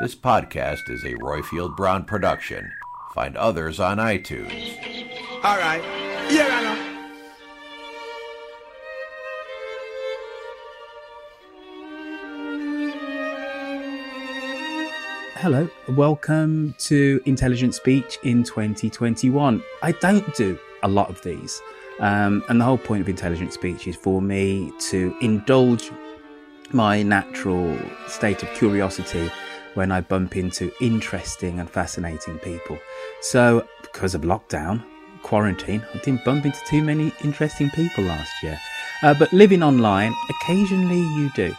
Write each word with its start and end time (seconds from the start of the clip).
This 0.00 0.16
podcast 0.16 0.90
is 0.90 1.04
a 1.04 1.14
Roifield 1.14 1.76
Brown 1.76 2.02
production. 2.02 2.72
Find 3.14 3.36
others 3.36 3.78
on 3.78 3.98
iTunes. 3.98 4.76
All 5.44 5.56
right. 5.56 5.80
Yeah, 6.28 6.48
I 6.50 6.62
know. 6.64 6.74
Hello, 15.36 15.68
welcome 15.90 16.74
to 16.78 17.20
Intelligent 17.24 17.76
Speech 17.76 18.18
in 18.24 18.42
2021. 18.42 19.62
I 19.80 19.92
don't 19.92 20.34
do 20.34 20.58
a 20.82 20.88
lot 20.88 21.08
of 21.08 21.22
these, 21.22 21.62
um, 22.00 22.42
and 22.48 22.60
the 22.60 22.64
whole 22.64 22.78
point 22.78 23.00
of 23.00 23.08
Intelligent 23.08 23.52
Speech 23.52 23.86
is 23.86 23.94
for 23.94 24.20
me 24.20 24.72
to 24.88 25.16
indulge 25.20 25.92
my 26.72 27.04
natural 27.04 27.78
state 28.08 28.42
of 28.42 28.48
curiosity 28.54 29.30
when 29.74 29.92
I 29.92 30.00
bump 30.00 30.36
into 30.36 30.72
interesting 30.80 31.60
and 31.60 31.68
fascinating 31.68 32.38
people. 32.38 32.78
So, 33.20 33.66
because 33.82 34.14
of 34.14 34.22
lockdown, 34.22 34.82
quarantine, 35.22 35.84
I 35.94 35.98
didn't 35.98 36.24
bump 36.24 36.46
into 36.46 36.58
too 36.66 36.82
many 36.82 37.12
interesting 37.22 37.70
people 37.70 38.04
last 38.04 38.32
year. 38.42 38.58
Uh, 39.02 39.14
but 39.14 39.32
living 39.32 39.62
online, 39.62 40.14
occasionally 40.30 41.00
you 41.00 41.30
do. 41.34 41.54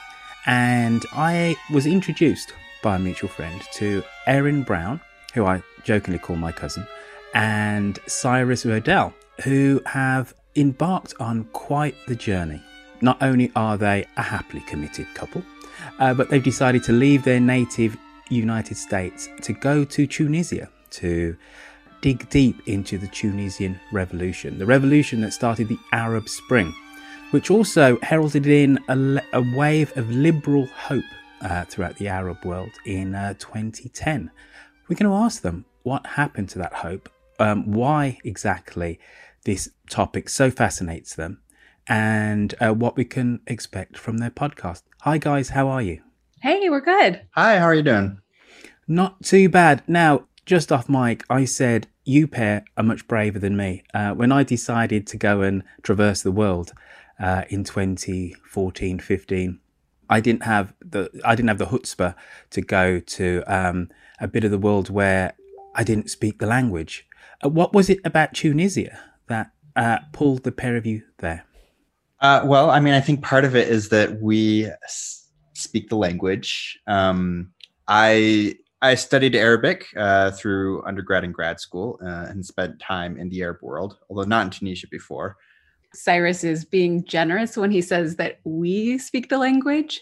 And 0.46 1.04
I 1.14 1.56
was 1.72 1.86
introduced 1.86 2.54
by 2.82 2.96
a 2.96 3.00
mutual 3.00 3.30
friend 3.30 3.62
to 3.74 4.04
Erin 4.28 4.64
Brown, 4.64 5.02
who 5.34 5.46
I 5.46 5.62
jokingly 5.84 6.20
call 6.20 6.36
my 6.36 6.52
cousin, 6.52 6.88
and 7.34 8.00
Cyrus 8.08 8.66
Riddell, 8.66 9.14
who 9.44 9.82
have 9.86 10.34
embarked 10.56 11.14
on 11.20 11.46
quite 11.46 11.96
the 12.08 12.16
journey. 12.16 12.62
Not 13.02 13.22
only 13.22 13.52
are 13.56 13.78
they 13.78 14.06
a 14.18 14.22
happily 14.22 14.62
committed 14.62 15.08
couple, 15.16 15.44
uh, 16.00 16.14
but 16.14 16.30
they've 16.30 16.44
decided 16.44 16.84
to 16.86 16.94
leave 16.94 17.24
their 17.24 17.40
native 17.40 17.98
United 18.30 18.78
States 18.78 19.30
to 19.42 19.54
go 19.54 19.84
to 19.86 20.08
Tunisia 20.08 20.70
to 20.92 21.36
dig 22.02 22.30
deep 22.30 22.68
into 22.68 22.98
the 22.98 23.08
Tunisian 23.08 23.80
revolution, 23.92 24.60
the 24.60 24.66
revolution 24.66 25.22
that 25.22 25.34
started 25.34 25.68
the 25.68 25.80
Arab 25.92 26.30
Spring, 26.30 26.74
which 27.32 27.50
also 27.50 27.98
heralded 28.02 28.48
in 28.48 28.80
a, 28.88 29.22
a 29.34 29.42
wave 29.56 29.96
of 29.98 30.10
liberal 30.12 30.66
hope 30.68 31.04
uh, 31.42 31.66
throughout 31.66 31.96
the 31.98 32.08
Arab 32.08 32.44
world 32.46 32.72
in 32.86 33.16
uh, 33.16 33.34
2010. 33.40 34.32
We're 34.88 34.96
going 34.96 35.12
to 35.12 35.26
ask 35.26 35.42
them 35.42 35.66
what 35.84 36.06
happened 36.06 36.50
to 36.50 36.60
that 36.60 36.74
hope, 36.74 37.10
um, 37.40 37.72
why 37.72 38.18
exactly 38.24 39.00
this 39.44 39.70
topic 39.90 40.30
so 40.30 40.50
fascinates 40.50 41.16
them, 41.16 41.42
and 41.88 42.56
uh, 42.60 42.74
what 42.74 42.96
we 42.96 43.06
can 43.06 43.42
expect 43.48 43.98
from 43.98 44.18
their 44.18 44.32
podcast. 44.32 44.84
Hi, 45.02 45.18
guys, 45.18 45.50
how 45.50 45.68
are 45.68 45.82
you? 45.82 46.05
Hey, 46.46 46.70
we're 46.70 46.80
good. 46.80 47.22
Hi, 47.32 47.58
how 47.58 47.66
are 47.66 47.74
you 47.74 47.82
doing? 47.82 48.20
Not 48.88 49.24
too 49.24 49.50
bad. 49.50 49.82
Now, 49.88 50.28
just 50.46 50.72
off 50.72 50.88
mic, 50.88 51.24
I 51.28 51.44
said 51.44 51.88
you 52.04 52.28
pair 52.28 52.66
are 52.78 52.84
much 52.84 53.08
braver 53.08 53.40
than 53.40 53.58
me. 53.58 53.82
Uh, 53.96 54.12
when 54.12 54.32
I 54.32 54.44
decided 54.44 55.08
to 55.08 55.18
go 55.18 55.42
and 55.42 55.64
traverse 55.82 56.22
the 56.22 56.32
world 56.32 56.72
uh, 57.20 57.46
in 57.50 57.64
2014, 57.64 59.00
15, 59.00 59.60
I 60.08 60.20
didn't 60.20 60.44
have 60.44 60.76
the 60.80 61.10
I 61.26 61.34
didn't 61.34 61.48
have 61.50 61.58
the 61.58 61.66
chutzpah 61.66 62.14
to 62.52 62.62
go 62.62 63.00
to 63.00 63.44
um, 63.48 63.90
a 64.20 64.28
bit 64.28 64.44
of 64.44 64.52
the 64.52 64.60
world 64.60 64.92
where 64.92 65.34
I 65.74 65.84
didn't 65.84 66.12
speak 66.12 66.38
the 66.38 66.46
language. 66.46 67.08
Uh, 67.44 67.50
what 67.50 67.74
was 67.74 67.90
it 67.90 68.02
about 68.06 68.36
Tunisia 68.36 69.00
that 69.30 69.50
uh, 69.76 69.98
pulled 70.14 70.44
the 70.44 70.52
pair 70.52 70.76
of 70.78 70.86
you 70.86 71.02
there? 71.18 71.48
Uh, 72.20 72.44
well, 72.46 72.70
I 72.70 72.80
mean, 72.82 72.94
I 72.94 73.02
think 73.02 73.24
part 73.24 73.46
of 73.46 73.56
it 73.56 73.68
is 73.68 73.90
that 73.90 74.22
we 74.22 74.66
s- 74.84 75.25
speak 75.56 75.90
the 75.90 75.96
language. 75.96 76.80
Um, 76.88 77.52
I 77.88 78.56
I 78.82 78.96
studied 78.96 79.36
Arabic 79.36 79.88
uh, 79.98 80.32
through 80.32 80.84
undergrad 80.86 81.24
and 81.24 81.34
grad 81.34 81.60
school 81.60 82.00
uh, 82.06 82.28
and 82.30 82.46
spent 82.46 82.80
time 82.80 83.18
in 83.18 83.30
the 83.30 83.42
Arab 83.42 83.58
world, 83.62 83.98
although 84.10 84.24
not 84.24 84.46
in 84.46 84.52
Tunisia 84.52 84.88
before. 84.92 85.38
Cyrus 85.94 86.44
is 86.44 86.66
being 86.66 87.04
generous 87.06 87.58
when 87.58 87.72
he 87.72 87.82
says 87.82 88.18
that 88.18 88.40
we 88.44 88.98
speak 88.98 89.30
the 89.30 89.38
language. 89.38 90.02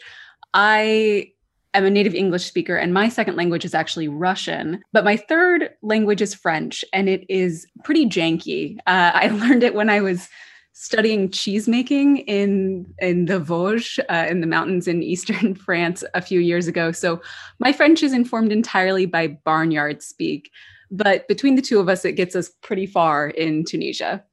I 0.54 1.32
am 1.74 1.86
a 1.86 1.90
native 1.90 2.16
English 2.16 2.46
speaker, 2.46 2.76
and 2.76 2.94
my 2.94 3.10
second 3.10 3.36
language 3.36 3.64
is 3.64 3.76
actually 3.76 4.08
Russian, 4.08 4.84
but 4.92 5.06
my 5.06 5.18
third 5.18 5.70
language 5.82 6.22
is 6.22 6.34
French, 6.34 6.84
and 6.94 7.08
it 7.08 7.26
is 7.30 7.68
pretty 7.84 8.08
janky. 8.08 8.78
Uh, 8.88 9.12
I 9.14 9.28
learned 9.32 9.64
it 9.64 9.76
when 9.76 9.90
I 9.90 10.02
was 10.02 10.30
studying 10.74 11.30
cheese 11.30 11.68
making 11.68 12.18
in 12.18 12.92
in 13.00 13.26
the 13.26 13.40
Vosges 13.40 14.00
uh, 14.10 14.28
in 14.30 14.42
the 14.42 14.48
mountains 14.48 14.88
in 14.88 15.02
eastern 15.14 15.56
France 15.56 16.04
a 16.14 16.22
few 16.22 16.40
years 16.40 16.68
ago. 16.68 16.92
So 16.92 17.22
my 17.60 17.72
French 17.72 18.04
is 18.04 18.12
informed 18.12 18.52
entirely 18.52 19.06
by 19.06 19.28
barnyard 19.46 20.02
speak, 20.02 20.52
but 20.92 21.28
between 21.28 21.56
the 21.56 21.62
two 21.62 21.80
of 21.80 21.88
us, 21.88 22.04
it 22.04 22.14
gets 22.14 22.36
us 22.36 22.50
pretty 22.62 22.86
far 22.86 23.30
in 23.30 23.64
Tunisia. 23.64 24.24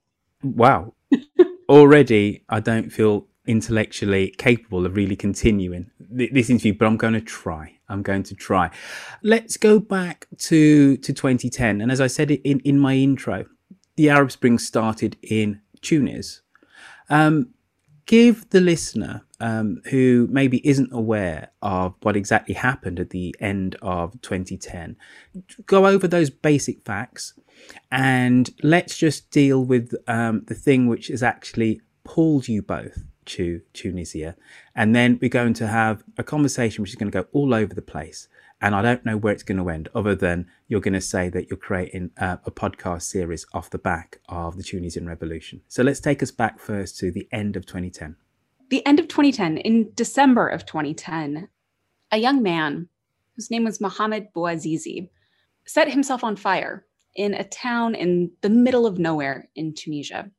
Wow, 0.43 0.95
already 1.69 2.45
I 2.49 2.61
don't 2.61 2.91
feel 2.91 3.27
intellectually 3.47 4.31
capable 4.39 4.87
of 4.87 4.97
really 4.97 5.17
continuing 5.17 5.91
this 5.99 6.51
interview, 6.51 6.75
but 6.75 6.87
I'm 6.87 6.97
going 6.97 7.15
to 7.15 7.21
try. 7.21 7.75
I'm 7.89 8.03
going 8.03 8.23
to 8.25 8.35
try. 8.35 8.71
Let's 9.23 9.57
go 9.57 9.79
back 9.79 10.27
to 10.39 10.97
to 10.97 11.13
2010, 11.13 11.83
and 11.83 11.93
as 11.93 12.01
I 12.01 12.07
said 12.07 12.31
in 12.31 12.61
in 12.61 12.79
my 12.79 12.95
intro, 12.95 13.45
the 13.97 14.09
Arab 14.09 14.33
Spring 14.33 14.59
started 14.59 15.19
in 15.23 15.61
Tunis. 15.83 16.43
Um, 17.09 17.51
give 18.07 18.49
the 18.51 18.61
listener 18.61 19.25
um, 19.41 19.81
who 19.91 20.29
maybe 20.31 20.67
isn't 20.67 20.93
aware 20.93 21.51
of 21.63 21.95
what 22.03 22.17
exactly 22.17 22.55
happened 22.55 23.01
at 23.01 23.11
the 23.11 23.35
end 23.41 23.77
of 23.83 24.21
2010, 24.21 24.97
go 25.67 25.87
over 25.87 26.07
those 26.07 26.31
basic 26.31 26.83
facts 26.83 27.35
and 27.91 28.51
let's 28.63 28.97
just 28.97 29.31
deal 29.31 29.65
with 29.65 29.95
um, 30.07 30.43
the 30.47 30.55
thing 30.55 30.87
which 30.87 31.09
has 31.09 31.23
actually 31.23 31.81
pulled 32.05 32.49
you 32.49 32.63
both 32.63 33.05
to 33.27 33.61
Tunisia. 33.73 34.37
And 34.75 34.95
then 34.95 35.19
we're 35.21 35.29
going 35.29 35.55
to 35.55 35.69
have 35.69 36.03
a 36.19 36.25
conversation 36.25 36.83
which 36.83 36.91
is 36.91 36.97
going 36.97 37.11
to 37.11 37.23
go 37.23 37.29
all 37.33 37.55
over 37.55 37.75
the 37.75 37.83
place. 37.83 38.29
And 38.61 38.75
I 38.75 38.83
don't 38.83 39.07
know 39.07 39.17
where 39.17 39.33
it's 39.33 39.43
going 39.43 39.59
to 39.59 39.69
end, 39.71 39.89
other 39.95 40.15
than 40.15 40.47
you're 40.69 40.81
going 40.81 40.95
to 40.95 41.01
say 41.01 41.31
that 41.31 41.49
you're 41.49 41.57
creating 41.57 42.11
uh, 42.19 42.37
a 42.45 42.51
podcast 42.51 43.03
series 43.03 43.47
off 43.55 43.71
the 43.71 43.79
back 43.79 44.21
of 44.29 44.57
the 44.57 44.63
Tunisian 44.63 45.07
Revolution. 45.07 45.63
So 45.69 45.83
let's 45.83 46.01
take 46.01 46.23
us 46.23 46.31
back 46.31 46.61
first 46.61 46.99
to 46.99 47.11
the 47.11 47.27
end 47.33 47.57
of 47.57 47.65
2010. 47.65 48.17
The 48.69 48.85
end 48.87 49.01
of 49.01 49.09
2010, 49.09 49.57
in 49.59 49.91
December 49.95 50.47
of 50.47 50.67
2010, 50.67 51.49
a 52.13 52.19
young 52.19 52.43
man 52.43 52.89
whose 53.35 53.51
name 53.51 53.65
was 53.65 53.81
Mohamed 53.81 54.29
Bouazizi 54.35 55.09
set 55.65 55.91
himself 55.91 56.23
on 56.23 56.37
fire 56.37 56.85
in 57.15 57.35
a 57.35 57.45
town 57.45 57.95
in 57.95 58.31
the 58.43 58.51
middle 58.51 58.87
of 58.87 58.99
nowhere 58.99 59.49
in 59.57 59.75
Tunisia. 59.75 60.31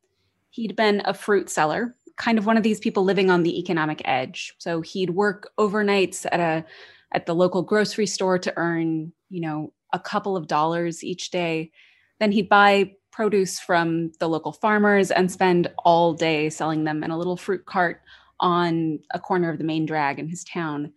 He'd 0.52 0.76
been 0.76 1.02
a 1.06 1.14
fruit 1.14 1.50
seller, 1.50 1.96
kind 2.18 2.38
of 2.38 2.46
one 2.46 2.58
of 2.58 2.64
these 2.64 2.80
people 2.80 3.04
living 3.04 3.30
on 3.30 3.44
the 3.44 3.58
economic 3.60 4.02
edge. 4.06 4.54
So 4.60 4.82
he'd 4.82 5.12
work 5.12 5.52
overnights 5.58 6.26
at 6.32 6.40
a 6.40 6.66
at 7.12 7.26
the 7.26 7.36
local 7.36 7.62
grocery 7.62 8.08
store 8.08 8.40
to 8.40 8.54
earn, 8.58 9.12
you 9.30 9.42
know, 9.42 9.74
a 9.94 10.00
couple 10.00 10.38
of 10.38 10.48
dollars 10.48 11.04
each 11.04 11.32
day. 11.32 11.72
Then 12.20 12.32
he'd 12.32 12.50
buy 12.50 12.94
produce 13.12 13.60
from 13.60 14.12
the 14.20 14.30
local 14.30 14.54
farmers 14.54 15.12
and 15.12 15.32
spend 15.32 15.70
all 15.84 16.14
day 16.14 16.50
selling 16.50 16.86
them 16.86 17.04
in 17.04 17.12
a 17.12 17.18
little 17.18 17.38
fruit 17.38 17.66
cart 17.66 18.02
on 18.40 19.00
a 19.14 19.20
corner 19.20 19.50
of 19.50 19.58
the 19.58 19.64
main 19.64 19.86
drag 19.86 20.18
in 20.18 20.28
his 20.28 20.44
town. 20.44 20.94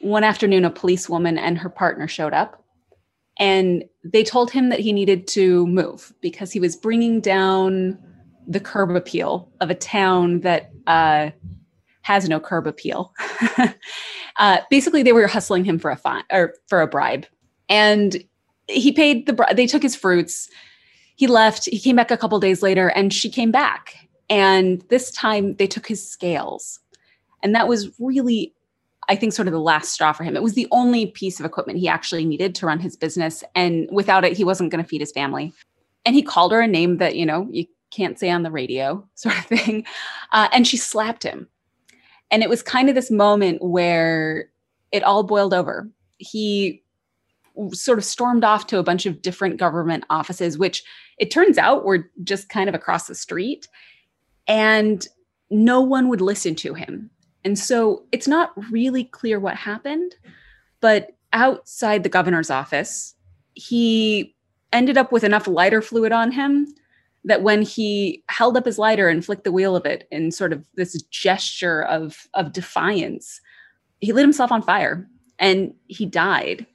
One 0.00 0.24
afternoon, 0.24 0.64
a 0.64 0.70
policewoman 0.70 1.38
and 1.38 1.58
her 1.58 1.68
partner 1.68 2.08
showed 2.08 2.32
up, 2.32 2.64
and 3.38 3.84
they 4.02 4.24
told 4.24 4.50
him 4.50 4.70
that 4.70 4.80
he 4.80 4.92
needed 4.92 5.28
to 5.28 5.66
move 5.66 6.12
because 6.20 6.50
he 6.50 6.58
was 6.58 6.74
bringing 6.74 7.20
down 7.20 7.98
the 8.48 8.58
curb 8.58 8.90
appeal 8.90 9.52
of 9.60 9.70
a 9.70 9.74
town 9.74 10.40
that 10.40 10.70
uh, 10.86 11.30
has 12.02 12.28
no 12.28 12.38
curb 12.38 12.66
appeal. 12.66 13.12
uh, 14.36 14.58
basically, 14.70 15.02
they 15.02 15.12
were 15.12 15.26
hustling 15.26 15.64
him 15.64 15.78
for 15.78 15.90
a 15.90 15.96
fine 15.96 16.24
or 16.30 16.54
for 16.68 16.80
a 16.80 16.86
bribe, 16.86 17.26
and 17.68 18.22
he 18.68 18.92
paid 18.92 19.26
the. 19.26 19.46
They 19.54 19.66
took 19.66 19.82
his 19.82 19.96
fruits. 19.96 20.48
He 21.16 21.26
left. 21.26 21.66
He 21.66 21.78
came 21.78 21.96
back 21.96 22.10
a 22.10 22.16
couple 22.16 22.38
days 22.40 22.62
later, 22.62 22.88
and 22.88 23.12
she 23.12 23.30
came 23.30 23.50
back. 23.50 23.94
And 24.28 24.82
this 24.88 25.10
time, 25.10 25.56
they 25.56 25.66
took 25.66 25.86
his 25.86 26.06
scales. 26.06 26.80
And 27.42 27.54
that 27.54 27.68
was 27.68 27.90
really, 27.98 28.54
I 29.08 29.16
think, 29.16 29.32
sort 29.32 29.48
of 29.48 29.52
the 29.52 29.60
last 29.60 29.92
straw 29.92 30.12
for 30.12 30.24
him. 30.24 30.36
It 30.36 30.42
was 30.42 30.54
the 30.54 30.68
only 30.70 31.06
piece 31.06 31.38
of 31.38 31.46
equipment 31.46 31.80
he 31.80 31.88
actually 31.88 32.24
needed 32.24 32.54
to 32.54 32.66
run 32.66 32.78
his 32.78 32.96
business. 32.96 33.44
And 33.54 33.88
without 33.90 34.24
it, 34.24 34.36
he 34.36 34.44
wasn't 34.44 34.70
going 34.70 34.82
to 34.82 34.88
feed 34.88 35.00
his 35.00 35.12
family. 35.12 35.52
And 36.06 36.14
he 36.14 36.22
called 36.22 36.52
her 36.52 36.60
a 36.60 36.66
name 36.66 36.96
that, 36.98 37.16
you 37.16 37.26
know, 37.26 37.48
you 37.50 37.66
can't 37.90 38.18
say 38.18 38.30
on 38.30 38.42
the 38.42 38.50
radio, 38.50 39.06
sort 39.14 39.36
of 39.36 39.44
thing. 39.44 39.84
Uh, 40.32 40.48
and 40.52 40.66
she 40.66 40.76
slapped 40.76 41.22
him. 41.22 41.48
And 42.32 42.42
it 42.42 42.48
was 42.48 42.62
kind 42.62 42.88
of 42.88 42.96
this 42.96 43.10
moment 43.10 43.62
where 43.62 44.48
it 44.90 45.04
all 45.04 45.22
boiled 45.22 45.54
over. 45.54 45.88
He 46.18 46.82
sort 47.72 47.98
of 47.98 48.04
stormed 48.04 48.42
off 48.42 48.66
to 48.68 48.78
a 48.78 48.82
bunch 48.82 49.06
of 49.06 49.20
different 49.20 49.58
government 49.58 50.04
offices, 50.08 50.56
which 50.56 50.82
it 51.18 51.30
turns 51.30 51.58
out 51.58 51.84
were 51.84 52.10
just 52.24 52.48
kind 52.48 52.68
of 52.68 52.74
across 52.74 53.06
the 53.06 53.14
street. 53.14 53.68
And 54.48 55.06
no 55.50 55.80
one 55.80 56.08
would 56.08 56.22
listen 56.22 56.54
to 56.56 56.74
him. 56.74 57.10
And 57.44 57.58
so 57.58 58.04
it's 58.12 58.26
not 58.26 58.52
really 58.72 59.04
clear 59.04 59.38
what 59.38 59.56
happened, 59.56 60.14
but 60.80 61.10
outside 61.32 62.02
the 62.02 62.08
governor's 62.08 62.50
office, 62.50 63.14
he 63.54 64.34
ended 64.72 64.96
up 64.96 65.12
with 65.12 65.24
enough 65.24 65.46
lighter 65.46 65.82
fluid 65.82 66.12
on 66.12 66.32
him 66.32 66.66
that 67.24 67.42
when 67.42 67.62
he 67.62 68.22
held 68.28 68.56
up 68.56 68.64
his 68.64 68.78
lighter 68.78 69.08
and 69.08 69.24
flicked 69.24 69.44
the 69.44 69.52
wheel 69.52 69.76
of 69.76 69.86
it 69.86 70.08
in 70.10 70.30
sort 70.30 70.52
of 70.52 70.66
this 70.74 71.00
gesture 71.10 71.82
of, 71.84 72.26
of 72.34 72.52
defiance, 72.52 73.40
he 74.00 74.12
lit 74.12 74.24
himself 74.24 74.50
on 74.50 74.62
fire 74.62 75.08
and 75.38 75.72
he 75.86 76.04
died. 76.04 76.66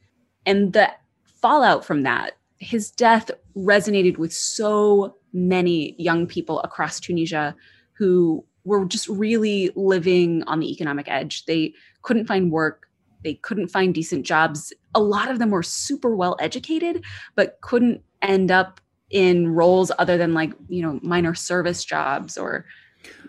And 0.45 0.73
the 0.73 0.91
fallout 1.23 1.83
from 1.83 2.03
that, 2.03 2.37
his 2.59 2.89
death 2.91 3.29
resonated 3.55 4.17
with 4.17 4.33
so 4.33 5.15
many 5.33 5.95
young 5.97 6.25
people 6.25 6.61
across 6.61 6.99
Tunisia 6.99 7.55
who 7.93 8.43
were 8.63 8.85
just 8.85 9.07
really 9.07 9.71
living 9.75 10.43
on 10.43 10.59
the 10.59 10.71
economic 10.71 11.07
edge. 11.09 11.45
They 11.45 11.73
couldn't 12.01 12.25
find 12.25 12.51
work, 12.51 12.87
they 13.23 13.35
couldn't 13.35 13.67
find 13.67 13.93
decent 13.93 14.25
jobs. 14.25 14.73
A 14.95 15.01
lot 15.01 15.29
of 15.29 15.39
them 15.39 15.51
were 15.51 15.63
super 15.63 16.15
well 16.15 16.35
educated, 16.39 17.03
but 17.35 17.59
couldn't 17.61 18.01
end 18.21 18.51
up 18.51 18.79
in 19.09 19.49
roles 19.49 19.91
other 19.97 20.17
than 20.17 20.33
like, 20.33 20.53
you 20.67 20.81
know, 20.81 20.99
minor 21.01 21.33
service 21.33 21.83
jobs 21.85 22.37
or 22.37 22.65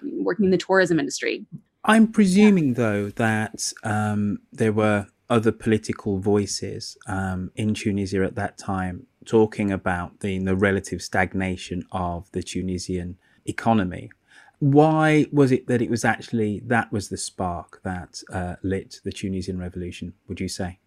working 0.03 0.47
in 0.47 0.51
the 0.51 0.59
tourism 0.59 0.99
industry. 0.99 1.47
I'm 1.85 2.09
presuming, 2.09 2.69
yeah. 2.69 2.75
though, 2.75 3.11
that 3.11 3.73
um, 3.85 4.41
there 4.53 4.73
were 4.73 5.07
other 5.31 5.53
political 5.53 6.19
voices 6.19 6.97
um, 7.07 7.51
in 7.55 7.75
Tunisia 7.75 8.25
at 8.25 8.35
that 8.35 8.59
time 8.59 9.07
talking 9.25 9.71
about 9.71 10.21
the, 10.21 10.39
the 10.39 10.57
relative 10.57 11.03
stagnation 11.03 11.85
of 11.93 12.31
the 12.33 12.43
Tunisian 12.43 13.19
economy. 13.45 14.11
Why 14.59 15.27
was 15.31 15.53
it 15.53 15.69
that 15.69 15.81
it 15.81 15.91
was 15.91 16.05
actually 16.05 16.61
that 16.67 16.91
was 16.91 17.11
the 17.11 17.17
spark 17.17 17.81
that 17.85 18.23
uh, 18.33 18.57
lit 18.63 19.01
the 19.05 19.13
Tunisian 19.13 19.59
revolution? 19.59 20.15
Would 20.27 20.41
you 20.41 20.49
say? 20.49 20.81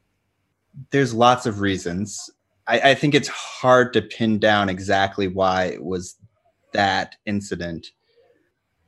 There's 0.90 1.14
lots 1.14 1.46
of 1.46 1.62
reasons. 1.62 2.30
I, 2.72 2.92
I 2.92 2.96
think 2.96 3.14
it's 3.14 3.28
hard 3.28 3.92
to 3.94 4.02
pin 4.02 4.40
down 4.40 4.70
exactly 4.70 5.28
why 5.28 5.66
it 5.66 5.84
was 5.84 6.16
that 6.72 7.16
incident. 7.26 7.88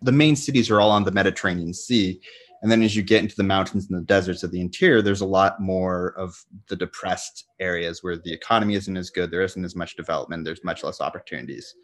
The 0.01 0.13
main 0.13 0.38
cities 0.38 0.69
are 0.69 0.80
all 0.80 0.91
on 0.91 1.03
the 1.03 1.12
Mediterranean 1.12 1.74
Sea. 1.74 2.21
And 2.62 2.71
then 2.71 2.81
as 2.81 2.95
you 2.95 3.03
get 3.03 3.21
into 3.21 3.35
the 3.35 3.44
mountains 3.44 3.89
and 3.89 4.00
the 4.00 4.06
deserts 4.06 4.41
of 4.41 4.51
the 4.51 4.62
interior, 4.62 5.01
there's 5.01 5.19
a 5.19 5.25
lot 5.25 5.59
more 5.59 6.13
of 6.18 6.33
the 6.69 6.77
depressed 6.77 7.47
areas 7.59 8.01
where 8.01 8.15
the 8.15 8.31
economy 8.31 8.75
isn't 8.75 8.95
as 8.95 9.09
good, 9.09 9.30
there 9.30 9.41
isn't 9.41 9.65
as 9.65 9.75
much 9.75 9.97
development, 9.97 10.45
there's 10.45 10.63
much 10.63 10.81
less 10.81 11.01
opportunities. 11.01 11.75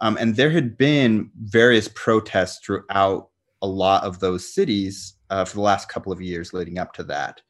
Um, 0.00 0.16
and 0.18 0.34
there 0.34 0.50
had 0.50 0.78
been 0.78 1.30
various 1.42 1.88
protests 1.94 2.64
throughout 2.64 3.28
a 3.60 3.66
lot 3.66 4.04
of 4.04 4.20
those 4.20 4.54
cities 4.54 5.16
uh, 5.28 5.44
for 5.44 5.56
the 5.56 5.62
last 5.62 5.90
couple 5.90 6.12
of 6.12 6.22
years 6.22 6.54
leading 6.54 6.78
up 6.78 6.94
to 6.94 7.04
that. 7.04 7.42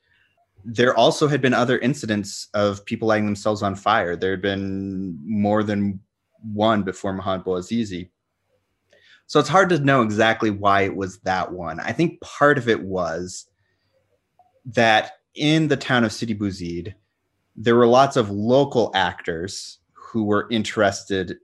There 0.64 0.96
also 0.96 1.28
had 1.28 1.40
been 1.40 1.54
other 1.54 1.78
incidents 1.78 2.48
of 2.54 2.84
people 2.84 3.08
lighting 3.08 3.26
themselves 3.26 3.62
on 3.62 3.74
fire. 3.74 4.16
There 4.16 4.32
had 4.32 4.42
been 4.42 5.18
more 5.24 5.62
than 5.62 6.00
one 6.42 6.82
before 6.82 7.12
Mohamed 7.12 7.44
Bouazizi. 7.44 8.10
So 9.26 9.40
it's 9.40 9.48
hard 9.48 9.68
to 9.70 9.78
know 9.78 10.02
exactly 10.02 10.50
why 10.50 10.82
it 10.82 10.94
was 10.94 11.18
that 11.20 11.52
one. 11.52 11.80
I 11.80 11.92
think 11.92 12.20
part 12.20 12.58
of 12.58 12.68
it 12.68 12.82
was 12.82 13.46
that 14.66 15.12
in 15.34 15.68
the 15.68 15.76
town 15.76 16.04
of 16.04 16.12
Sidi 16.12 16.34
Bouzid, 16.34 16.94
there 17.56 17.74
were 17.76 17.86
lots 17.86 18.16
of 18.16 18.30
local 18.30 18.90
actors 18.94 19.78
who 19.92 20.24
were 20.24 20.48
interested 20.50 21.36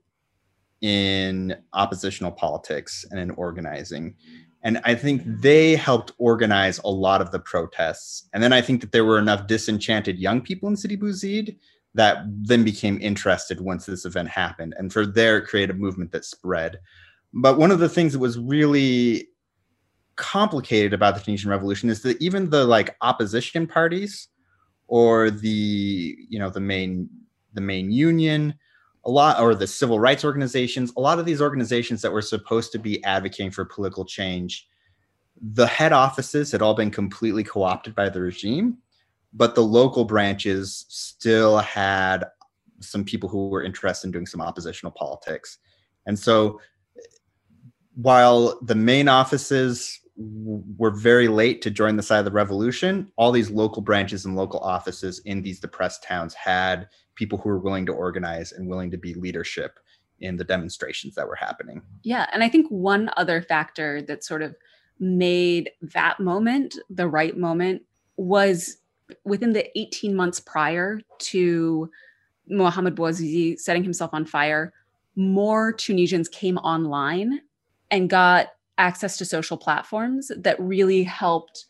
in 0.80 1.56
oppositional 1.72 2.32
politics 2.32 3.04
and 3.10 3.18
in 3.20 3.30
organizing. 3.32 4.14
And 4.62 4.80
I 4.84 4.94
think 4.94 5.22
they 5.24 5.74
helped 5.74 6.12
organize 6.18 6.78
a 6.84 6.88
lot 6.88 7.20
of 7.20 7.32
the 7.32 7.40
protests. 7.40 8.28
And 8.32 8.42
then 8.42 8.52
I 8.52 8.60
think 8.60 8.80
that 8.80 8.92
there 8.92 9.04
were 9.04 9.18
enough 9.18 9.46
disenchanted 9.46 10.18
young 10.18 10.40
people 10.40 10.68
in 10.68 10.76
Sidi 10.76 10.96
Bouzid 10.96 11.56
that 11.94 12.24
then 12.26 12.64
became 12.64 13.00
interested 13.00 13.60
once 13.60 13.86
this 13.86 14.04
event 14.04 14.28
happened. 14.28 14.74
And 14.78 14.92
for 14.92 15.04
there, 15.04 15.44
create 15.44 15.70
a 15.70 15.74
movement 15.74 16.12
that 16.12 16.24
spread. 16.24 16.78
But 17.34 17.58
one 17.58 17.70
of 17.70 17.80
the 17.80 17.88
things 17.88 18.12
that 18.12 18.18
was 18.18 18.38
really 18.38 19.28
complicated 20.16 20.92
about 20.92 21.14
the 21.14 21.20
Tunisian 21.20 21.50
Revolution 21.50 21.90
is 21.90 22.02
that 22.02 22.20
even 22.20 22.50
the 22.50 22.64
like 22.64 22.96
opposition 23.00 23.66
parties 23.66 24.28
or 24.86 25.30
the 25.30 26.16
you 26.28 26.38
know 26.38 26.50
the 26.50 26.60
main 26.60 27.08
the 27.54 27.60
main 27.60 27.90
union 27.90 28.54
a 29.04 29.10
lot 29.10 29.40
or 29.40 29.54
the 29.54 29.66
civil 29.66 29.98
rights 29.98 30.24
organizations 30.24 30.92
a 30.96 31.00
lot 31.00 31.18
of 31.18 31.26
these 31.26 31.40
organizations 31.40 32.02
that 32.02 32.12
were 32.12 32.22
supposed 32.22 32.72
to 32.72 32.78
be 32.78 33.02
advocating 33.04 33.50
for 33.50 33.64
political 33.64 34.04
change 34.04 34.68
the 35.54 35.66
head 35.66 35.92
offices 35.92 36.52
had 36.52 36.62
all 36.62 36.74
been 36.74 36.90
completely 36.90 37.42
co-opted 37.42 37.94
by 37.94 38.08
the 38.08 38.20
regime 38.20 38.78
but 39.32 39.54
the 39.54 39.62
local 39.62 40.04
branches 40.04 40.84
still 40.88 41.58
had 41.58 42.24
some 42.80 43.04
people 43.04 43.28
who 43.28 43.48
were 43.48 43.62
interested 43.62 44.08
in 44.08 44.12
doing 44.12 44.26
some 44.26 44.40
oppositional 44.40 44.92
politics. 44.92 45.58
And 46.06 46.18
so 46.18 46.60
while 47.94 48.58
the 48.62 48.74
main 48.74 49.08
offices 49.08 50.00
were 50.16 50.90
very 50.90 51.28
late 51.28 51.62
to 51.62 51.70
join 51.70 51.96
the 51.96 52.02
side 52.02 52.18
of 52.18 52.24
the 52.26 52.30
revolution 52.30 53.10
all 53.16 53.32
these 53.32 53.50
local 53.50 53.80
branches 53.80 54.26
and 54.26 54.36
local 54.36 54.60
offices 54.60 55.20
in 55.20 55.40
these 55.40 55.58
depressed 55.58 56.02
towns 56.02 56.34
had 56.34 56.86
people 57.14 57.38
who 57.38 57.48
were 57.48 57.58
willing 57.58 57.86
to 57.86 57.92
organize 57.92 58.52
and 58.52 58.68
willing 58.68 58.90
to 58.90 58.96
be 58.96 59.14
leadership 59.14 59.78
in 60.20 60.36
the 60.36 60.44
demonstrations 60.44 61.14
that 61.14 61.26
were 61.26 61.36
happening. 61.36 61.82
Yeah. 62.02 62.26
And 62.32 62.42
I 62.42 62.48
think 62.48 62.68
one 62.68 63.10
other 63.16 63.42
factor 63.42 64.02
that 64.02 64.24
sort 64.24 64.42
of 64.42 64.54
made 65.00 65.70
that 65.80 66.20
moment 66.20 66.78
the 66.88 67.08
right 67.08 67.36
moment 67.36 67.82
was 68.16 68.78
within 69.24 69.52
the 69.52 69.66
18 69.78 70.14
months 70.14 70.40
prior 70.40 71.00
to 71.18 71.90
Mohamed 72.48 72.94
Bouazizi 72.94 73.58
setting 73.58 73.82
himself 73.82 74.14
on 74.14 74.24
fire, 74.24 74.72
more 75.16 75.72
Tunisians 75.72 76.28
came 76.28 76.56
online 76.58 77.40
and 77.90 78.08
got 78.08 78.48
access 78.78 79.16
to 79.18 79.24
social 79.24 79.56
platforms 79.56 80.30
that 80.36 80.58
really 80.58 81.02
helped 81.02 81.66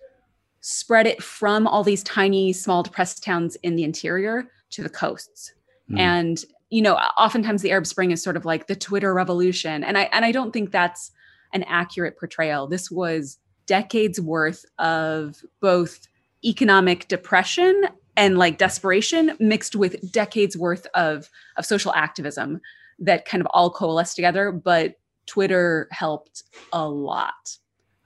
spread 0.61 1.07
it 1.07 1.23
from 1.23 1.67
all 1.67 1.83
these 1.83 2.05
tiny, 2.05 2.53
small, 2.53 2.83
depressed 2.83 3.23
towns 3.25 3.57
in 3.57 3.75
the 3.75 3.83
interior 3.83 4.49
to 4.73 4.83
the 4.83 4.91
coasts. 4.91 5.53
Mm. 5.91 5.99
And 5.99 6.45
you 6.71 6.81
know, 6.81 6.95
oftentimes 6.95 7.61
the 7.61 7.71
Arab 7.71 7.87
Spring 7.87 8.13
is 8.13 8.23
sort 8.23 8.37
of 8.37 8.47
like 8.47 8.67
the 8.67 8.77
Twitter 8.77 9.13
revolution, 9.13 9.85
and 9.85 9.99
I 9.99 10.03
and 10.05 10.25
I 10.25 10.33
don't 10.33 10.53
think 10.53 10.71
that's 10.71 11.11
an 11.53 11.65
accurate 11.65 12.19
portrayal. 12.19 12.67
This 12.67 12.91
was 12.91 13.39
decades 13.67 14.21
worth 14.21 14.65
of 14.79 15.43
both 15.61 16.09
economic 16.45 17.09
depression 17.09 17.87
and 18.17 18.39
like 18.39 18.59
desperation 18.59 19.37
mixed 19.39 19.77
with 19.77 20.13
decades 20.13 20.57
worth 20.57 20.87
of 20.95 21.31
of 21.57 21.65
social 21.65 21.93
activism 21.95 22.61
that 22.99 23.25
kind 23.25 23.41
of 23.41 23.47
all 23.53 23.71
coalesced 23.71 24.17
together 24.17 24.53
but 24.53 24.97
twitter 25.27 25.89
helped 25.91 26.43
a 26.73 26.89
lot 26.89 27.57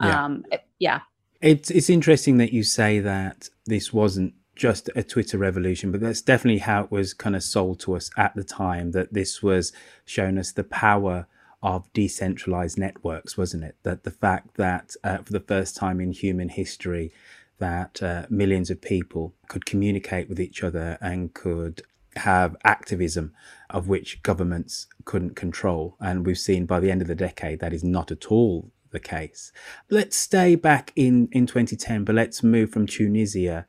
yeah. 0.00 0.24
um 0.24 0.44
yeah 0.78 1.00
it's 1.40 1.70
it's 1.70 1.90
interesting 1.90 2.36
that 2.38 2.52
you 2.52 2.62
say 2.62 3.00
that 3.00 3.48
this 3.66 3.92
wasn't 3.92 4.34
just 4.56 4.90
a 4.96 5.02
Twitter 5.02 5.38
revolution, 5.38 5.92
but 5.92 6.00
that's 6.00 6.22
definitely 6.22 6.60
how 6.60 6.84
it 6.84 6.90
was 6.90 7.14
kind 7.14 7.36
of 7.36 7.42
sold 7.42 7.78
to 7.80 7.94
us 7.94 8.10
at 8.16 8.34
the 8.34 8.44
time 8.44 8.92
that 8.92 9.12
this 9.12 9.42
was 9.42 9.72
showing 10.04 10.38
us 10.38 10.50
the 10.50 10.64
power 10.64 11.26
of 11.62 11.92
decentralized 11.92 12.78
networks, 12.78 13.36
wasn't 13.36 13.64
it? 13.64 13.76
That 13.82 14.04
the 14.04 14.10
fact 14.10 14.56
that 14.56 14.94
uh, 15.04 15.18
for 15.18 15.32
the 15.32 15.40
first 15.40 15.76
time 15.76 16.00
in 16.00 16.12
human 16.12 16.48
history, 16.48 17.12
that 17.58 18.02
uh, 18.02 18.26
millions 18.28 18.70
of 18.70 18.80
people 18.80 19.34
could 19.48 19.66
communicate 19.66 20.28
with 20.28 20.40
each 20.40 20.62
other 20.62 20.98
and 21.00 21.32
could 21.32 21.82
have 22.16 22.56
activism 22.64 23.34
of 23.70 23.88
which 23.88 24.22
governments 24.22 24.86
couldn't 25.04 25.36
control. 25.36 25.96
And 26.00 26.26
we've 26.26 26.38
seen 26.38 26.66
by 26.66 26.80
the 26.80 26.90
end 26.90 27.02
of 27.02 27.08
the 27.08 27.14
decade 27.14 27.60
that 27.60 27.72
is 27.72 27.84
not 27.84 28.10
at 28.10 28.26
all 28.26 28.70
the 28.90 29.00
case. 29.00 29.52
Let's 29.90 30.16
stay 30.16 30.54
back 30.54 30.92
in, 30.96 31.28
in 31.32 31.46
2010, 31.46 32.04
but 32.04 32.14
let's 32.14 32.42
move 32.42 32.70
from 32.70 32.86
Tunisia 32.86 33.66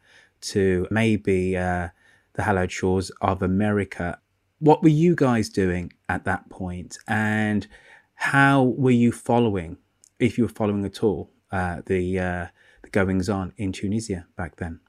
to 0.51 0.87
maybe 0.91 1.57
uh, 1.57 1.89
the 2.33 2.43
hallowed 2.43 2.71
shores 2.71 3.11
of 3.21 3.41
America. 3.41 4.19
What 4.59 4.83
were 4.83 4.89
you 4.89 5.15
guys 5.15 5.49
doing 5.49 5.93
at 6.09 6.25
that 6.25 6.49
point, 6.49 6.97
and 7.07 7.67
how 8.15 8.63
were 8.63 8.91
you 8.91 9.11
following, 9.11 9.77
if 10.19 10.37
you 10.37 10.45
were 10.45 10.49
following 10.49 10.85
at 10.85 11.03
all, 11.03 11.31
uh, 11.51 11.81
the 11.85 12.19
uh, 12.19 12.47
the 12.83 12.89
goings 12.89 13.29
on 13.29 13.53
in 13.57 13.71
Tunisia 13.71 14.25
back 14.35 14.55
then? 14.57 14.79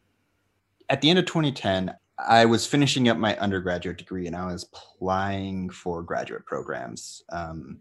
At 0.88 1.02
the 1.02 1.10
end 1.10 1.18
of 1.18 1.26
2010, 1.26 1.94
I 2.18 2.46
was 2.46 2.66
finishing 2.66 3.08
up 3.08 3.16
my 3.16 3.36
undergraduate 3.36 3.98
degree 3.98 4.26
and 4.26 4.34
I 4.34 4.46
was 4.46 4.64
applying 4.64 5.70
for 5.70 6.02
graduate 6.02 6.46
programs. 6.46 7.22
Um, 7.30 7.80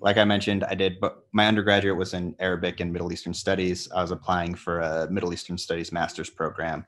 like 0.00 0.16
I 0.16 0.24
mentioned, 0.24 0.64
I 0.64 0.74
did, 0.74 0.98
but 0.98 1.24
my 1.32 1.46
undergraduate 1.46 1.96
was 1.96 2.14
in 2.14 2.34
Arabic 2.40 2.80
and 2.80 2.92
Middle 2.92 3.12
Eastern 3.12 3.34
Studies. 3.34 3.88
I 3.94 4.00
was 4.00 4.10
applying 4.10 4.54
for 4.54 4.80
a 4.80 5.10
Middle 5.10 5.32
Eastern 5.32 5.58
Studies 5.58 5.92
master's 5.92 6.30
program. 6.30 6.86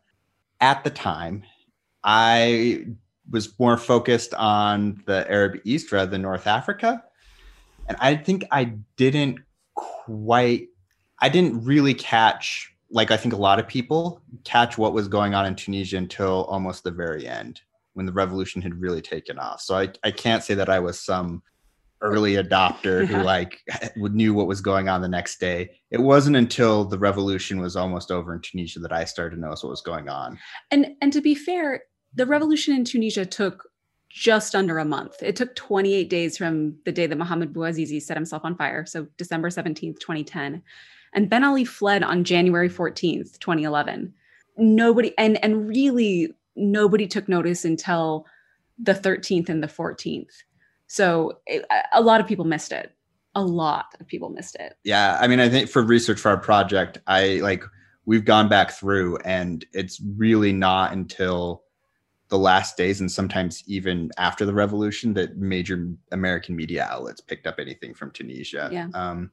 At 0.62 0.84
the 0.84 0.90
time, 0.90 1.42
I 2.04 2.86
was 3.28 3.58
more 3.58 3.76
focused 3.76 4.32
on 4.34 5.02
the 5.06 5.28
Arab 5.30 5.60
East 5.64 5.90
rather 5.90 6.10
than 6.10 6.22
North 6.22 6.46
Africa. 6.46 7.02
And 7.88 7.96
I 8.00 8.14
think 8.14 8.44
I 8.50 8.74
didn't 8.96 9.40
quite, 9.74 10.68
I 11.20 11.28
didn't 11.28 11.64
really 11.64 11.94
catch, 11.94 12.72
like 12.90 13.10
I 13.10 13.16
think 13.16 13.34
a 13.34 13.38
lot 13.38 13.58
of 13.58 13.66
people 13.66 14.22
catch 14.44 14.78
what 14.78 14.92
was 14.92 15.08
going 15.08 15.34
on 15.34 15.46
in 15.46 15.56
Tunisia 15.56 15.96
until 15.96 16.44
almost 16.44 16.84
the 16.84 16.90
very 16.92 17.26
end 17.26 17.60
when 17.94 18.06
the 18.06 18.12
revolution 18.12 18.62
had 18.62 18.80
really 18.80 19.02
taken 19.02 19.38
off. 19.38 19.60
So 19.60 19.76
I, 19.76 19.88
I 20.04 20.12
can't 20.12 20.44
say 20.44 20.54
that 20.54 20.68
I 20.68 20.78
was 20.78 20.98
some 20.98 21.42
early 22.02 22.34
adopter 22.34 23.08
yeah. 23.08 23.16
who 23.16 23.22
like 23.22 23.60
knew 23.96 24.34
what 24.34 24.46
was 24.46 24.60
going 24.60 24.88
on 24.88 25.00
the 25.00 25.08
next 25.08 25.40
day. 25.40 25.70
It 25.90 26.00
wasn't 26.00 26.36
until 26.36 26.84
the 26.84 26.98
revolution 26.98 27.60
was 27.60 27.76
almost 27.76 28.10
over 28.10 28.34
in 28.34 28.40
Tunisia 28.40 28.80
that 28.80 28.92
I 28.92 29.04
started 29.04 29.36
to 29.36 29.40
notice 29.40 29.62
what 29.62 29.70
was 29.70 29.80
going 29.80 30.08
on. 30.08 30.38
And 30.70 30.88
and 31.00 31.12
to 31.12 31.20
be 31.20 31.34
fair, 31.34 31.82
the 32.14 32.26
revolution 32.26 32.74
in 32.74 32.84
Tunisia 32.84 33.24
took 33.24 33.68
just 34.10 34.54
under 34.54 34.78
a 34.78 34.84
month. 34.84 35.22
It 35.22 35.36
took 35.36 35.54
28 35.54 36.10
days 36.10 36.36
from 36.36 36.76
the 36.84 36.92
day 36.92 37.06
that 37.06 37.16
Mohamed 37.16 37.54
Bouazizi 37.54 38.00
set 38.00 38.16
himself 38.16 38.44
on 38.44 38.56
fire, 38.56 38.84
so 38.84 39.06
December 39.16 39.48
17th, 39.48 40.00
2010. 40.00 40.62
And 41.14 41.30
Ben 41.30 41.44
Ali 41.44 41.64
fled 41.64 42.02
on 42.02 42.24
January 42.24 42.68
14th, 42.68 43.38
2011. 43.38 44.12
Nobody 44.58 45.16
and 45.16 45.42
and 45.42 45.66
really 45.66 46.34
nobody 46.56 47.06
took 47.06 47.28
notice 47.28 47.64
until 47.64 48.26
the 48.78 48.94
13th 48.94 49.48
and 49.48 49.62
the 49.62 49.68
14th 49.68 50.42
so 50.92 51.38
it, 51.46 51.64
a 51.94 52.02
lot 52.02 52.20
of 52.20 52.26
people 52.26 52.44
missed 52.44 52.70
it. 52.70 52.92
A 53.34 53.42
lot 53.42 53.94
of 53.98 54.06
people 54.06 54.28
missed 54.28 54.56
it. 54.56 54.74
Yeah, 54.84 55.16
I 55.18 55.26
mean, 55.26 55.40
I 55.40 55.48
think 55.48 55.70
for 55.70 55.82
research 55.82 56.20
for 56.20 56.28
our 56.28 56.36
project, 56.36 56.98
I 57.06 57.36
like 57.36 57.64
we've 58.04 58.26
gone 58.26 58.46
back 58.50 58.72
through, 58.72 59.16
and 59.24 59.64
it's 59.72 60.02
really 60.18 60.52
not 60.52 60.92
until 60.92 61.62
the 62.28 62.36
last 62.36 62.76
days 62.76 63.00
and 63.00 63.10
sometimes 63.10 63.64
even 63.66 64.10
after 64.18 64.44
the 64.44 64.52
revolution 64.52 65.14
that 65.14 65.38
major 65.38 65.88
American 66.10 66.54
media 66.54 66.86
outlets 66.90 67.22
picked 67.22 67.46
up 67.46 67.54
anything 67.58 67.94
from 67.94 68.10
Tunisia. 68.10 68.68
Yeah. 68.70 68.88
Um, 68.92 69.30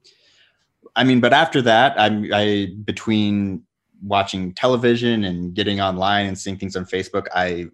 I 0.96 1.04
mean, 1.04 1.20
but 1.20 1.34
after 1.34 1.62
that, 1.64 2.00
I'm 2.00 2.34
I 2.34 2.70
between 2.86 3.64
watching 4.02 4.54
television 4.54 5.26
and 5.26 5.54
getting 5.54 5.82
online 5.82 6.26
and 6.26 6.40
seeing 6.40 6.58
things 6.58 6.78
on 6.78 6.86
Facebook, 6.86 7.26
I 7.36 7.66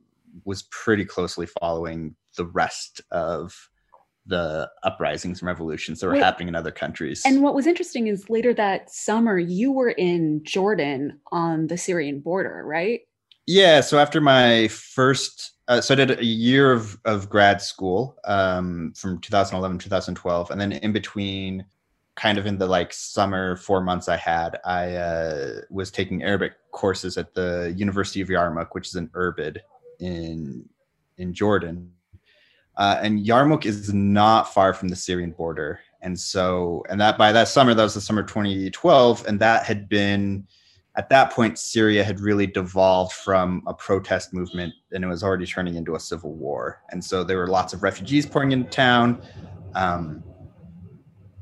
was 0.43 0.63
pretty 0.71 1.05
closely 1.05 1.45
following 1.45 2.15
the 2.35 2.45
rest 2.45 3.01
of 3.11 3.69
the 4.25 4.69
uprisings 4.83 5.41
and 5.41 5.47
revolutions 5.47 5.99
that 5.99 6.07
were 6.07 6.15
happening 6.15 6.47
in 6.47 6.55
other 6.55 6.71
countries. 6.71 7.21
And 7.25 7.43
what 7.43 7.53
was 7.53 7.67
interesting 7.67 8.07
is 8.07 8.29
later 8.29 8.53
that 8.55 8.89
summer, 8.89 9.37
you 9.37 9.71
were 9.71 9.91
in 9.91 10.43
Jordan 10.43 11.19
on 11.31 11.67
the 11.67 11.77
Syrian 11.77 12.21
border, 12.21 12.63
right? 12.65 13.01
Yeah. 13.45 13.81
So 13.81 13.99
after 13.99 14.19
my 14.19 14.67
first, 14.69 15.51
uh, 15.67 15.81
so 15.81 15.93
I 15.93 15.97
did 15.97 16.19
a 16.19 16.25
year 16.25 16.71
of, 16.71 16.97
of 17.05 17.29
grad 17.29 17.61
school 17.61 18.17
um, 18.25 18.93
from 18.95 19.21
2011 19.21 19.77
2012. 19.77 20.51
And 20.51 20.59
then 20.59 20.71
in 20.71 20.91
between, 20.91 21.65
kind 22.15 22.37
of 22.37 22.45
in 22.45 22.57
the 22.57 22.65
like 22.65 22.93
summer 22.93 23.55
four 23.57 23.81
months 23.81 24.07
I 24.07 24.17
had, 24.17 24.57
I 24.65 24.95
uh, 24.95 25.61
was 25.69 25.91
taking 25.91 26.23
Arabic 26.23 26.53
courses 26.71 27.17
at 27.17 27.33
the 27.35 27.73
University 27.77 28.21
of 28.21 28.29
Yarmouk, 28.29 28.69
which 28.71 28.87
is 28.87 28.95
in 28.95 29.09
Irbid 29.09 29.57
in 29.99 30.67
in 31.17 31.33
Jordan 31.33 31.91
uh, 32.77 32.99
and 33.01 33.25
Yarmouk 33.25 33.65
is 33.65 33.93
not 33.93 34.53
far 34.53 34.73
from 34.73 34.89
the 34.89 34.95
Syrian 34.95 35.31
border. 35.31 35.79
And 36.01 36.19
so, 36.19 36.83
and 36.89 36.99
that 37.01 37.17
by 37.17 37.31
that 37.31 37.47
summer, 37.47 37.73
that 37.73 37.81
was 37.81 37.93
the 37.93 38.01
summer 38.01 38.23
2012, 38.23 39.25
and 39.27 39.39
that 39.39 39.65
had 39.65 39.89
been, 39.89 40.45
at 40.97 41.09
that 41.09 41.31
point, 41.31 41.57
Syria 41.57 42.03
had 42.03 42.19
really 42.19 42.47
devolved 42.47 43.13
from 43.13 43.63
a 43.65 43.73
protest 43.73 44.33
movement 44.33 44.73
and 44.91 45.03
it 45.03 45.07
was 45.07 45.23
already 45.23 45.45
turning 45.45 45.75
into 45.75 45.95
a 45.95 45.99
civil 45.99 46.33
war. 46.33 46.81
And 46.91 47.03
so 47.03 47.23
there 47.23 47.37
were 47.37 47.47
lots 47.47 47.73
of 47.73 47.83
refugees 47.83 48.25
pouring 48.25 48.51
into 48.51 48.69
town. 48.69 49.21
Um, 49.73 50.23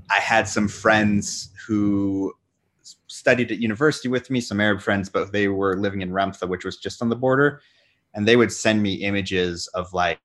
I 0.10 0.20
had 0.20 0.48
some 0.48 0.68
friends 0.68 1.50
who 1.68 2.34
studied 3.08 3.52
at 3.52 3.60
university 3.60 4.10
with 4.10 4.30
me, 4.30 4.42
some 4.42 4.60
Arab 4.60 4.82
friends, 4.82 5.10
but 5.10 5.32
they 5.32 5.48
were 5.48 5.78
living 5.78 6.02
in 6.02 6.10
Ramtha, 6.10 6.48
which 6.48 6.66
was 6.66 6.78
just 6.78 7.02
on 7.02 7.10
the 7.10 7.16
border. 7.16 7.62
And 8.14 8.28
they 8.28 8.36
would 8.36 8.52
send 8.52 8.82
me 8.82 8.94
images 8.96 9.68
of 9.68 9.94
like 9.94 10.20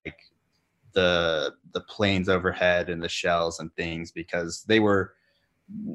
the 0.98 1.54
the 1.72 1.80
planes 1.82 2.28
overhead 2.28 2.88
and 2.88 3.02
the 3.02 3.08
shells 3.08 3.60
and 3.60 3.74
things 3.74 4.10
because 4.10 4.62
they 4.64 4.80
were 4.80 5.14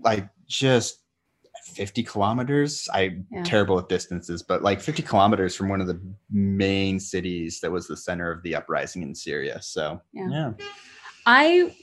like 0.01 0.27
just 0.47 0.99
50 1.75 2.03
kilometers. 2.03 2.87
I 2.93 3.17
yeah. 3.31 3.43
terrible 3.43 3.79
at 3.79 3.89
distances 3.89 4.43
but 4.43 4.63
like 4.63 4.81
50 4.81 5.03
kilometers 5.03 5.55
from 5.55 5.69
one 5.69 5.81
of 5.81 5.87
the 5.87 5.99
main 6.31 6.99
cities 6.99 7.59
that 7.61 7.71
was 7.71 7.87
the 7.87 7.97
center 7.97 8.31
of 8.31 8.43
the 8.43 8.55
uprising 8.55 9.01
in 9.01 9.15
syria 9.15 9.61
so. 9.61 10.01
Yeah, 10.13 10.29
yeah. 10.29 10.51
i 11.25 11.73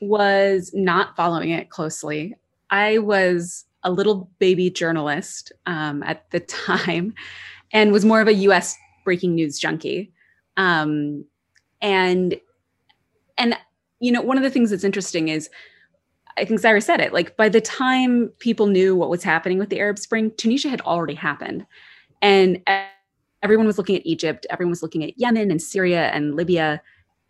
was 0.00 0.70
not 0.74 1.14
following 1.16 1.50
it 1.50 1.70
closely. 1.70 2.34
I 2.70 2.98
was 2.98 3.64
a 3.82 3.90
little 3.90 4.30
baby 4.38 4.70
journalist 4.70 5.52
um, 5.66 6.02
at 6.02 6.30
the 6.30 6.40
time 6.68 7.14
and 7.72 7.92
was 7.92 8.04
more 8.04 8.20
of 8.20 8.28
a 8.28 8.34
us 8.34 8.76
breaking 9.04 9.34
news 9.34 9.58
junkie. 9.58 10.12
Um, 10.56 11.24
and 11.80 12.38
and 13.40 13.56
you 13.98 14.12
know, 14.12 14.22
one 14.22 14.36
of 14.36 14.42
the 14.42 14.50
things 14.50 14.70
that's 14.70 14.84
interesting 14.84 15.28
is 15.28 15.50
I 16.36 16.44
think 16.44 16.60
Cyrus 16.60 16.86
said 16.86 17.00
it, 17.00 17.12
like 17.12 17.36
by 17.36 17.48
the 17.48 17.60
time 17.60 18.28
people 18.38 18.66
knew 18.66 18.94
what 18.94 19.10
was 19.10 19.22
happening 19.22 19.58
with 19.58 19.68
the 19.68 19.80
Arab 19.80 19.98
Spring, 19.98 20.30
Tunisia 20.36 20.68
had 20.68 20.80
already 20.82 21.14
happened. 21.14 21.66
And 22.22 22.62
everyone 23.42 23.66
was 23.66 23.78
looking 23.78 23.96
at 23.96 24.06
Egypt, 24.06 24.46
everyone 24.48 24.70
was 24.70 24.82
looking 24.82 25.04
at 25.04 25.18
Yemen 25.18 25.50
and 25.50 25.60
Syria 25.60 26.08
and 26.08 26.36
Libya. 26.36 26.80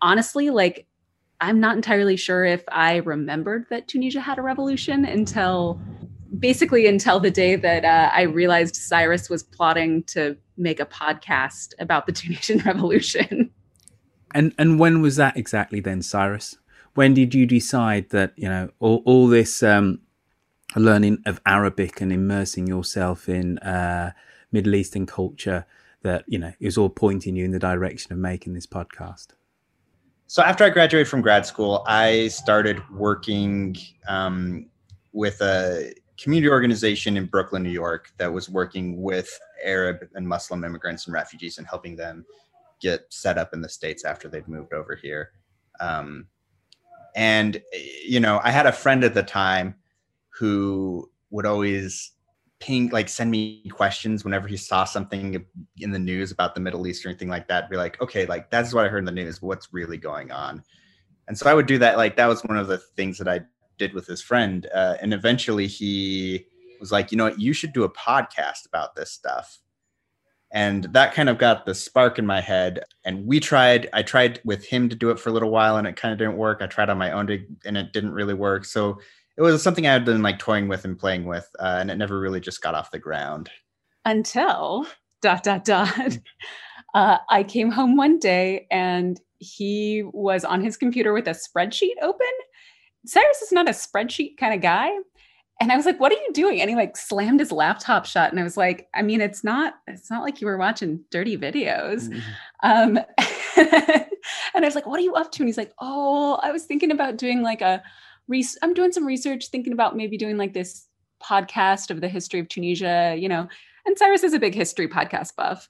Honestly, 0.02 0.50
like 0.50 0.86
I'm 1.40 1.58
not 1.58 1.76
entirely 1.76 2.16
sure 2.16 2.44
if 2.44 2.62
I 2.70 2.96
remembered 2.96 3.66
that 3.70 3.88
Tunisia 3.88 4.20
had 4.20 4.38
a 4.38 4.42
revolution 4.42 5.04
until 5.04 5.80
basically 6.38 6.86
until 6.86 7.18
the 7.18 7.30
day 7.30 7.56
that 7.56 7.84
uh, 7.84 8.10
I 8.14 8.22
realized 8.22 8.76
Cyrus 8.76 9.28
was 9.28 9.42
plotting 9.42 10.04
to 10.04 10.36
make 10.56 10.80
a 10.80 10.86
podcast 10.86 11.72
about 11.78 12.06
the 12.06 12.12
Tunisian 12.20 12.58
revolution. 12.60 13.49
And 14.34 14.54
and 14.58 14.78
when 14.78 15.00
was 15.00 15.16
that 15.16 15.36
exactly 15.36 15.80
then, 15.80 16.02
Cyrus? 16.02 16.56
When 16.94 17.14
did 17.14 17.34
you 17.34 17.46
decide 17.46 18.10
that 18.10 18.32
you 18.36 18.48
know 18.48 18.70
all 18.78 19.02
all 19.04 19.26
this 19.26 19.62
um, 19.62 20.00
learning 20.76 21.22
of 21.26 21.40
Arabic 21.46 22.00
and 22.00 22.12
immersing 22.12 22.66
yourself 22.66 23.28
in 23.28 23.58
uh, 23.58 24.12
Middle 24.52 24.74
Eastern 24.74 25.06
culture 25.06 25.66
that 26.02 26.24
you 26.26 26.38
know 26.38 26.52
is 26.60 26.78
all 26.78 26.88
pointing 26.88 27.36
you 27.36 27.44
in 27.44 27.50
the 27.50 27.58
direction 27.58 28.12
of 28.12 28.18
making 28.18 28.54
this 28.54 28.66
podcast? 28.66 29.28
So 30.26 30.42
after 30.42 30.62
I 30.62 30.70
graduated 30.70 31.08
from 31.08 31.22
grad 31.22 31.44
school, 31.44 31.82
I 31.88 32.28
started 32.28 32.80
working 32.90 33.76
um, 34.06 34.66
with 35.12 35.40
a 35.40 35.92
community 36.16 36.48
organization 36.48 37.16
in 37.16 37.26
Brooklyn, 37.26 37.64
New 37.64 37.70
York, 37.70 38.12
that 38.18 38.32
was 38.32 38.48
working 38.48 39.02
with 39.02 39.28
Arab 39.64 40.06
and 40.14 40.28
Muslim 40.28 40.62
immigrants 40.62 41.06
and 41.06 41.14
refugees 41.14 41.58
and 41.58 41.66
helping 41.66 41.96
them 41.96 42.24
get 42.80 43.06
set 43.10 43.38
up 43.38 43.52
in 43.52 43.60
the 43.60 43.68
states 43.68 44.04
after 44.04 44.28
they'd 44.28 44.48
moved 44.48 44.72
over 44.72 44.96
here. 44.96 45.30
Um, 45.80 46.26
and 47.14 47.60
you 48.06 48.20
know, 48.20 48.40
I 48.42 48.50
had 48.50 48.66
a 48.66 48.72
friend 48.72 49.04
at 49.04 49.14
the 49.14 49.22
time 49.22 49.74
who 50.28 51.10
would 51.30 51.46
always 51.46 52.12
ping 52.60 52.90
like 52.90 53.08
send 53.08 53.30
me 53.30 53.68
questions 53.70 54.24
whenever 54.24 54.46
he 54.46 54.56
saw 54.56 54.84
something 54.84 55.44
in 55.78 55.90
the 55.90 55.98
news 55.98 56.30
about 56.30 56.54
the 56.54 56.60
Middle 56.60 56.86
East 56.86 57.04
or 57.04 57.08
anything 57.08 57.28
like 57.28 57.48
that. 57.48 57.70
Be 57.70 57.76
like, 57.76 58.00
okay, 58.00 58.26
like 58.26 58.50
that's 58.50 58.72
what 58.72 58.84
I 58.84 58.88
heard 58.88 58.98
in 58.98 59.04
the 59.06 59.12
news. 59.12 59.40
What's 59.40 59.72
really 59.72 59.96
going 59.96 60.30
on? 60.30 60.62
And 61.26 61.36
so 61.36 61.48
I 61.48 61.54
would 61.54 61.66
do 61.66 61.78
that. 61.78 61.96
Like 61.96 62.16
that 62.16 62.26
was 62.26 62.42
one 62.42 62.58
of 62.58 62.68
the 62.68 62.78
things 62.78 63.18
that 63.18 63.28
I 63.28 63.40
did 63.78 63.94
with 63.94 64.06
his 64.06 64.20
friend. 64.20 64.68
Uh, 64.74 64.96
and 65.00 65.14
eventually 65.14 65.66
he 65.66 66.44
was 66.80 66.92
like, 66.92 67.10
you 67.10 67.18
know 67.18 67.24
what, 67.24 67.40
you 67.40 67.52
should 67.52 67.72
do 67.72 67.84
a 67.84 67.90
podcast 67.90 68.66
about 68.66 68.94
this 68.94 69.10
stuff 69.10 69.58
and 70.52 70.84
that 70.92 71.14
kind 71.14 71.28
of 71.28 71.38
got 71.38 71.64
the 71.64 71.74
spark 71.74 72.18
in 72.18 72.26
my 72.26 72.40
head 72.40 72.82
and 73.04 73.24
we 73.26 73.38
tried 73.38 73.88
i 73.92 74.02
tried 74.02 74.40
with 74.44 74.64
him 74.64 74.88
to 74.88 74.96
do 74.96 75.10
it 75.10 75.18
for 75.18 75.30
a 75.30 75.32
little 75.32 75.50
while 75.50 75.76
and 75.76 75.86
it 75.86 75.96
kind 75.96 76.12
of 76.12 76.18
didn't 76.18 76.36
work. 76.36 76.58
I 76.60 76.66
tried 76.66 76.90
on 76.90 76.98
my 76.98 77.12
own 77.12 77.26
to, 77.28 77.38
and 77.64 77.76
it 77.76 77.92
didn't 77.92 78.12
really 78.12 78.34
work. 78.34 78.64
So 78.64 78.98
it 79.36 79.42
was 79.42 79.62
something 79.62 79.86
i 79.86 79.92
had 79.92 80.04
been 80.04 80.22
like 80.22 80.38
toying 80.38 80.68
with 80.68 80.84
and 80.84 80.98
playing 80.98 81.24
with 81.24 81.48
uh, 81.58 81.78
and 81.80 81.90
it 81.90 81.96
never 81.96 82.18
really 82.18 82.40
just 82.40 82.62
got 82.62 82.74
off 82.74 82.90
the 82.90 82.98
ground. 82.98 83.50
Until 84.04 84.86
dot 85.22 85.42
dot 85.42 85.64
dot 85.64 86.18
uh, 86.94 87.18
i 87.28 87.42
came 87.42 87.70
home 87.70 87.96
one 87.96 88.18
day 88.18 88.66
and 88.70 89.20
he 89.38 90.02
was 90.12 90.44
on 90.44 90.62
his 90.62 90.76
computer 90.76 91.12
with 91.12 91.28
a 91.28 91.30
spreadsheet 91.30 91.94
open. 92.02 92.26
Cyrus 93.06 93.40
is 93.40 93.52
not 93.52 93.68
a 93.68 93.72
spreadsheet 93.72 94.36
kind 94.36 94.52
of 94.52 94.60
guy 94.60 94.90
And 95.60 95.70
I 95.70 95.76
was 95.76 95.84
like, 95.84 96.00
what 96.00 96.10
are 96.10 96.16
you 96.16 96.32
doing? 96.32 96.60
And 96.60 96.70
he 96.70 96.74
like 96.74 96.96
slammed 96.96 97.38
his 97.38 97.52
laptop 97.52 98.06
shut. 98.06 98.30
And 98.30 98.40
I 98.40 98.42
was 98.42 98.56
like, 98.56 98.88
I 98.94 99.02
mean, 99.02 99.20
it's 99.20 99.44
not, 99.44 99.74
it's 99.86 100.10
not 100.10 100.22
like 100.22 100.40
you 100.40 100.46
were 100.46 100.56
watching 100.56 101.04
dirty 101.10 101.36
videos. 101.36 102.08
Mm-hmm. 102.08 102.18
Um, 102.62 102.98
and 104.54 104.64
I 104.64 104.66
was 104.66 104.74
like, 104.74 104.86
what 104.86 104.98
are 104.98 105.02
you 105.02 105.14
up 105.14 105.30
to? 105.32 105.42
And 105.42 105.48
he's 105.48 105.58
like, 105.58 105.74
oh, 105.78 106.40
I 106.42 106.50
was 106.50 106.64
thinking 106.64 106.90
about 106.90 107.18
doing 107.18 107.42
like 107.42 107.60
a, 107.60 107.82
res- 108.26 108.56
I'm 108.62 108.72
doing 108.72 108.90
some 108.90 109.04
research, 109.04 109.48
thinking 109.48 109.74
about 109.74 109.96
maybe 109.96 110.16
doing 110.16 110.38
like 110.38 110.54
this 110.54 110.86
podcast 111.22 111.90
of 111.90 112.00
the 112.00 112.08
history 112.08 112.40
of 112.40 112.48
Tunisia, 112.48 113.14
you 113.18 113.28
know. 113.28 113.46
And 113.84 113.98
Cyrus 113.98 114.24
is 114.24 114.32
a 114.32 114.38
big 114.38 114.54
history 114.54 114.88
podcast 114.88 115.36
buff. 115.36 115.68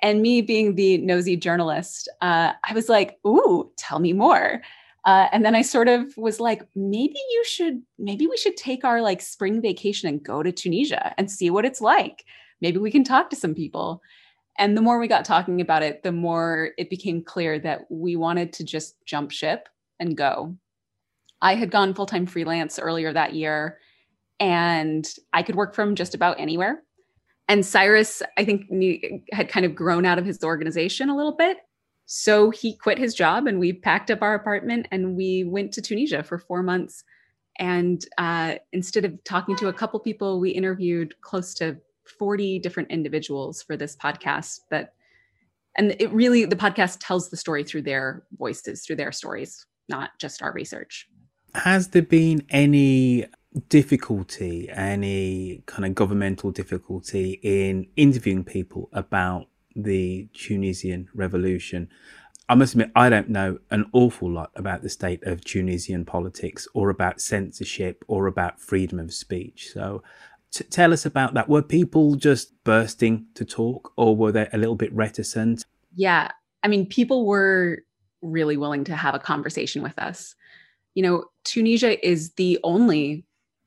And 0.00 0.22
me 0.22 0.40
being 0.40 0.76
the 0.76 0.98
nosy 0.98 1.36
journalist, 1.36 2.08
uh, 2.22 2.52
I 2.68 2.72
was 2.72 2.88
like, 2.88 3.18
ooh, 3.26 3.70
tell 3.76 3.98
me 3.98 4.12
more. 4.12 4.62
Uh, 5.04 5.28
and 5.32 5.44
then 5.44 5.54
I 5.54 5.62
sort 5.62 5.88
of 5.88 6.16
was 6.16 6.40
like, 6.40 6.62
maybe 6.74 7.18
you 7.30 7.44
should, 7.44 7.82
maybe 7.98 8.26
we 8.26 8.36
should 8.36 8.56
take 8.56 8.84
our 8.84 9.00
like 9.00 9.20
spring 9.20 9.62
vacation 9.62 10.08
and 10.08 10.22
go 10.22 10.42
to 10.42 10.52
Tunisia 10.52 11.14
and 11.16 11.30
see 11.30 11.50
what 11.50 11.64
it's 11.64 11.80
like. 11.80 12.24
Maybe 12.60 12.78
we 12.78 12.90
can 12.90 13.04
talk 13.04 13.30
to 13.30 13.36
some 13.36 13.54
people. 13.54 14.02
And 14.58 14.76
the 14.76 14.82
more 14.82 14.98
we 14.98 15.06
got 15.06 15.24
talking 15.24 15.60
about 15.60 15.82
it, 15.82 16.02
the 16.02 16.12
more 16.12 16.70
it 16.76 16.90
became 16.90 17.22
clear 17.22 17.58
that 17.60 17.82
we 17.90 18.16
wanted 18.16 18.52
to 18.54 18.64
just 18.64 18.96
jump 19.06 19.30
ship 19.30 19.68
and 20.00 20.16
go. 20.16 20.56
I 21.40 21.54
had 21.54 21.70
gone 21.70 21.94
full 21.94 22.06
time 22.06 22.26
freelance 22.26 22.78
earlier 22.78 23.12
that 23.12 23.34
year 23.34 23.78
and 24.40 25.08
I 25.32 25.42
could 25.42 25.54
work 25.54 25.74
from 25.74 25.94
just 25.94 26.14
about 26.14 26.40
anywhere. 26.40 26.82
And 27.48 27.64
Cyrus, 27.64 28.22
I 28.36 28.44
think, 28.44 28.66
had 29.32 29.48
kind 29.48 29.64
of 29.64 29.74
grown 29.74 30.04
out 30.04 30.18
of 30.18 30.26
his 30.26 30.42
organization 30.44 31.08
a 31.08 31.16
little 31.16 31.34
bit. 31.36 31.56
So 32.10 32.50
he 32.50 32.74
quit 32.74 32.98
his 32.98 33.14
job 33.14 33.46
and 33.46 33.60
we 33.60 33.72
packed 33.72 34.10
up 34.10 34.22
our 34.22 34.34
apartment 34.34 34.88
and 34.90 35.14
we 35.14 35.44
went 35.44 35.72
to 35.74 35.82
Tunisia 35.82 36.22
for 36.22 36.38
four 36.38 36.62
months. 36.62 37.04
And 37.58 38.04
uh, 38.16 38.54
instead 38.72 39.04
of 39.04 39.22
talking 39.24 39.56
to 39.56 39.68
a 39.68 39.72
couple 39.72 40.00
people, 40.00 40.40
we 40.40 40.50
interviewed 40.50 41.20
close 41.20 41.52
to 41.54 41.76
40 42.18 42.60
different 42.60 42.90
individuals 42.90 43.62
for 43.62 43.76
this 43.76 43.94
podcast 43.94 44.60
that 44.70 44.94
and 45.76 45.94
it 46.00 46.10
really 46.10 46.46
the 46.46 46.56
podcast 46.56 46.96
tells 47.00 47.28
the 47.28 47.36
story 47.36 47.62
through 47.62 47.82
their 47.82 48.22
voices 48.38 48.86
through 48.86 48.96
their 48.96 49.12
stories 49.12 49.66
not 49.90 50.12
just 50.18 50.40
our 50.40 50.50
research 50.54 51.06
has 51.54 51.88
there 51.88 52.00
been 52.00 52.44
any 52.50 53.26
difficulty, 53.68 54.68
any 54.70 55.62
kind 55.66 55.84
of 55.84 55.94
governmental 55.94 56.50
difficulty 56.50 57.40
in 57.42 57.86
interviewing 57.96 58.44
people 58.44 58.88
about 58.92 59.46
the 59.82 60.28
Tunisian 60.34 61.08
revolution? 61.14 61.88
I 62.48 62.54
must 62.54 62.74
admit, 62.74 62.90
I 62.96 63.08
don't 63.08 63.28
know 63.28 63.58
an 63.70 63.86
awful 63.92 64.30
lot 64.30 64.50
about 64.56 64.82
the 64.82 64.88
state 64.88 65.22
of 65.24 65.44
Tunisian 65.44 66.04
politics 66.04 66.66
or 66.72 66.88
about 66.88 67.20
censorship 67.20 68.04
or 68.08 68.26
about 68.26 68.60
freedom 68.60 68.98
of 68.98 69.12
speech. 69.12 69.70
So 69.72 70.02
t- 70.50 70.64
tell 70.64 70.92
us 70.92 71.04
about 71.04 71.34
that. 71.34 71.48
Were 71.48 71.62
people 71.62 72.14
just 72.14 72.52
bursting 72.64 73.26
to 73.34 73.44
talk 73.44 73.92
or 73.96 74.16
were 74.16 74.32
they 74.32 74.48
a 74.52 74.58
little 74.58 74.76
bit 74.76 74.92
reticent? 74.94 75.66
Yeah. 75.94 76.30
I 76.62 76.68
mean, 76.68 76.86
people 76.86 77.26
were 77.26 77.80
really 78.22 78.56
willing 78.56 78.84
to 78.84 78.96
have 78.96 79.14
a 79.14 79.20
conversation 79.20 79.82
with 79.82 79.98
us. 79.98 80.34
You 80.94 81.02
know, 81.02 81.24
Tunisia 81.44 82.04
is 82.06 82.32
the 82.32 82.58
only 82.64 83.24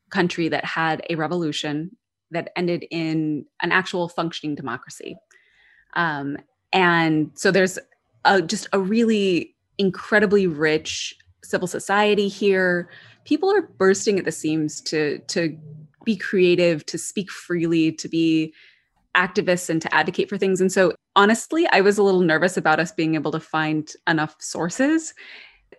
country 0.09 0.49
that 0.49 0.65
had 0.65 1.03
a 1.09 1.15
revolution 1.15 1.95
that 2.31 2.51
ended 2.55 2.85
in 2.89 3.45
an 3.61 3.71
actual 3.71 4.09
functioning 4.09 4.55
democracy. 4.55 5.15
Um, 5.93 6.37
and 6.73 7.31
so 7.35 7.51
there's 7.51 7.77
a, 8.25 8.41
just 8.41 8.67
a 8.73 8.79
really 8.79 9.55
incredibly 9.77 10.47
rich 10.47 11.15
civil 11.43 11.67
society 11.67 12.27
here. 12.27 12.89
People 13.25 13.51
are 13.51 13.61
bursting 13.61 14.19
at 14.19 14.25
the 14.25 14.31
seams 14.31 14.81
to 14.81 15.19
to 15.27 15.57
be 16.03 16.15
creative, 16.15 16.85
to 16.87 16.97
speak 16.97 17.29
freely, 17.29 17.91
to 17.91 18.07
be 18.07 18.53
activists 19.15 19.69
and 19.69 19.81
to 19.81 19.93
advocate 19.93 20.29
for 20.29 20.37
things. 20.37 20.61
And 20.61 20.71
so 20.71 20.93
honestly, 21.15 21.67
I 21.71 21.81
was 21.81 21.97
a 21.97 22.03
little 22.03 22.21
nervous 22.21 22.57
about 22.57 22.79
us 22.79 22.91
being 22.91 23.15
able 23.15 23.31
to 23.31 23.39
find 23.39 23.91
enough 24.07 24.35
sources. 24.39 25.13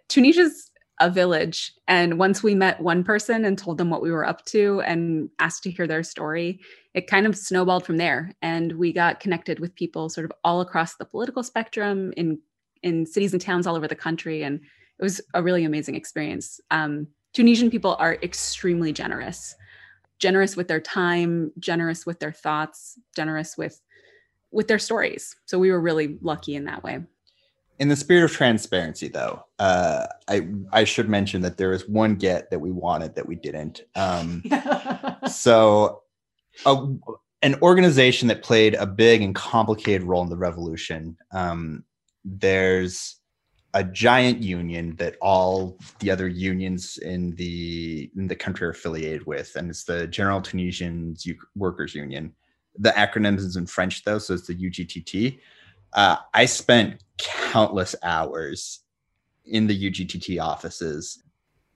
Tunisia's 0.09 0.71
a 1.03 1.11
village. 1.11 1.73
And 1.89 2.17
once 2.17 2.45
we 2.45 2.55
met 2.55 2.81
one 2.81 3.03
person 3.03 3.45
and 3.45 3.59
told 3.59 3.77
them 3.77 3.91
what 3.91 4.03
we 4.03 4.13
were 4.13 4.25
up 4.25 4.45
to 4.47 4.81
and 4.83 5.29
asked 5.41 5.65
to 5.65 5.71
hear 5.71 5.87
their 5.87 6.05
story, 6.05 6.61
it 6.95 7.09
kind 7.09 7.27
of 7.27 7.37
snowballed 7.37 7.85
from 7.85 7.97
there. 7.97 8.33
And 8.41 8.73
we 8.75 8.93
got 8.93 9.19
connected 9.19 9.59
with 9.59 9.75
people 9.75 10.09
sort 10.09 10.25
of 10.25 10.33
all 10.45 10.61
across 10.61 10.95
the 10.95 11.05
political 11.05 11.43
spectrum 11.43 12.13
in 12.17 12.39
in 12.85 13.07
cities 13.07 13.33
and 13.33 13.41
towns 13.41 13.67
all 13.67 13.77
over 13.77 13.87
the 13.87 13.95
country. 13.95 14.43
And 14.43 14.61
it 14.61 15.03
was 15.03 15.21
a 15.35 15.43
really 15.43 15.65
amazing 15.65 15.95
experience. 15.95 16.61
Um, 16.71 17.09
Tunisian 17.33 17.71
people 17.71 17.97
are 17.99 18.19
extremely 18.23 18.93
generous, 18.93 19.55
generous 20.19 20.57
with 20.57 20.69
their 20.69 20.81
time, 20.81 21.53
generous 21.59 22.07
with 22.07 22.21
their 22.21 22.33
thoughts, 22.33 22.99
generous 23.17 23.57
with 23.57 23.81
with 24.53 24.69
their 24.69 24.79
stories. 24.79 25.35
So 25.47 25.59
we 25.59 25.73
were 25.73 25.81
really 25.81 26.19
lucky 26.23 26.55
in 26.55 26.65
that 26.67 26.85
way 26.85 27.01
in 27.79 27.89
the 27.89 27.97
spirit 27.97 28.25
of 28.25 28.31
transparency 28.31 29.09
though 29.09 29.45
uh, 29.59 30.07
i 30.29 30.47
i 30.73 30.85
should 30.85 31.09
mention 31.09 31.41
that 31.43 31.57
there 31.57 31.73
is 31.73 31.89
one 31.89 32.15
get 32.15 32.51
that 32.51 32.61
we 32.61 32.71
wanted 32.71 33.15
that 33.15 33.27
we 33.27 33.35
didn't. 33.35 33.83
Um, 33.95 34.43
so 35.31 36.03
a, 36.67 36.87
an 37.43 37.57
organization 37.63 38.29
that 38.29 38.43
played 38.43 38.75
a 38.75 38.87
big 38.87 39.23
and 39.23 39.35
complicated 39.35 40.05
role 40.05 40.23
in 40.23 40.29
the 40.29 40.37
revolution 40.37 41.17
um, 41.33 41.85
there's 42.25 43.17
a 43.75 43.83
giant 43.83 44.43
union 44.43 44.95
that 44.97 45.17
all 45.21 45.79
the 46.01 46.11
other 46.11 46.29
unions 46.29 46.99
in 46.99 47.35
the 47.37 48.11
in 48.17 48.27
the 48.27 48.37
country 48.37 48.67
are 48.67 48.71
affiliated 48.71 49.27
with 49.27 49.57
and 49.57 49.71
it's 49.71 49.85
the 49.85 50.07
general 50.07 50.41
tunisian 50.41 51.17
workers 51.57 51.95
union. 51.95 52.35
The 52.79 52.91
acronym 52.91 53.39
is 53.39 53.57
in 53.57 53.67
french 53.67 54.05
though 54.05 54.19
so 54.19 54.35
it's 54.35 54.47
the 54.47 54.55
ugtt 54.55 55.39
uh, 55.95 56.17
I 56.35 56.47
spent 56.47 57.03
countless 57.19 57.95
hours 58.03 58.81
in 59.45 59.67
the 59.67 59.91
UGTT 59.91 60.43
offices 60.43 61.23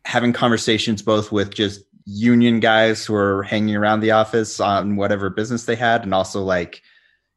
having 0.04 0.32
conversations 0.32 1.02
both 1.02 1.32
with 1.32 1.52
just 1.52 1.82
union 2.04 2.60
guys 2.60 3.04
who 3.04 3.14
are 3.14 3.42
hanging 3.42 3.74
around 3.74 4.00
the 4.00 4.12
office 4.12 4.60
on 4.60 4.96
whatever 4.96 5.28
business 5.28 5.64
they 5.64 5.74
had 5.74 6.04
and 6.04 6.14
also 6.14 6.42
like 6.42 6.82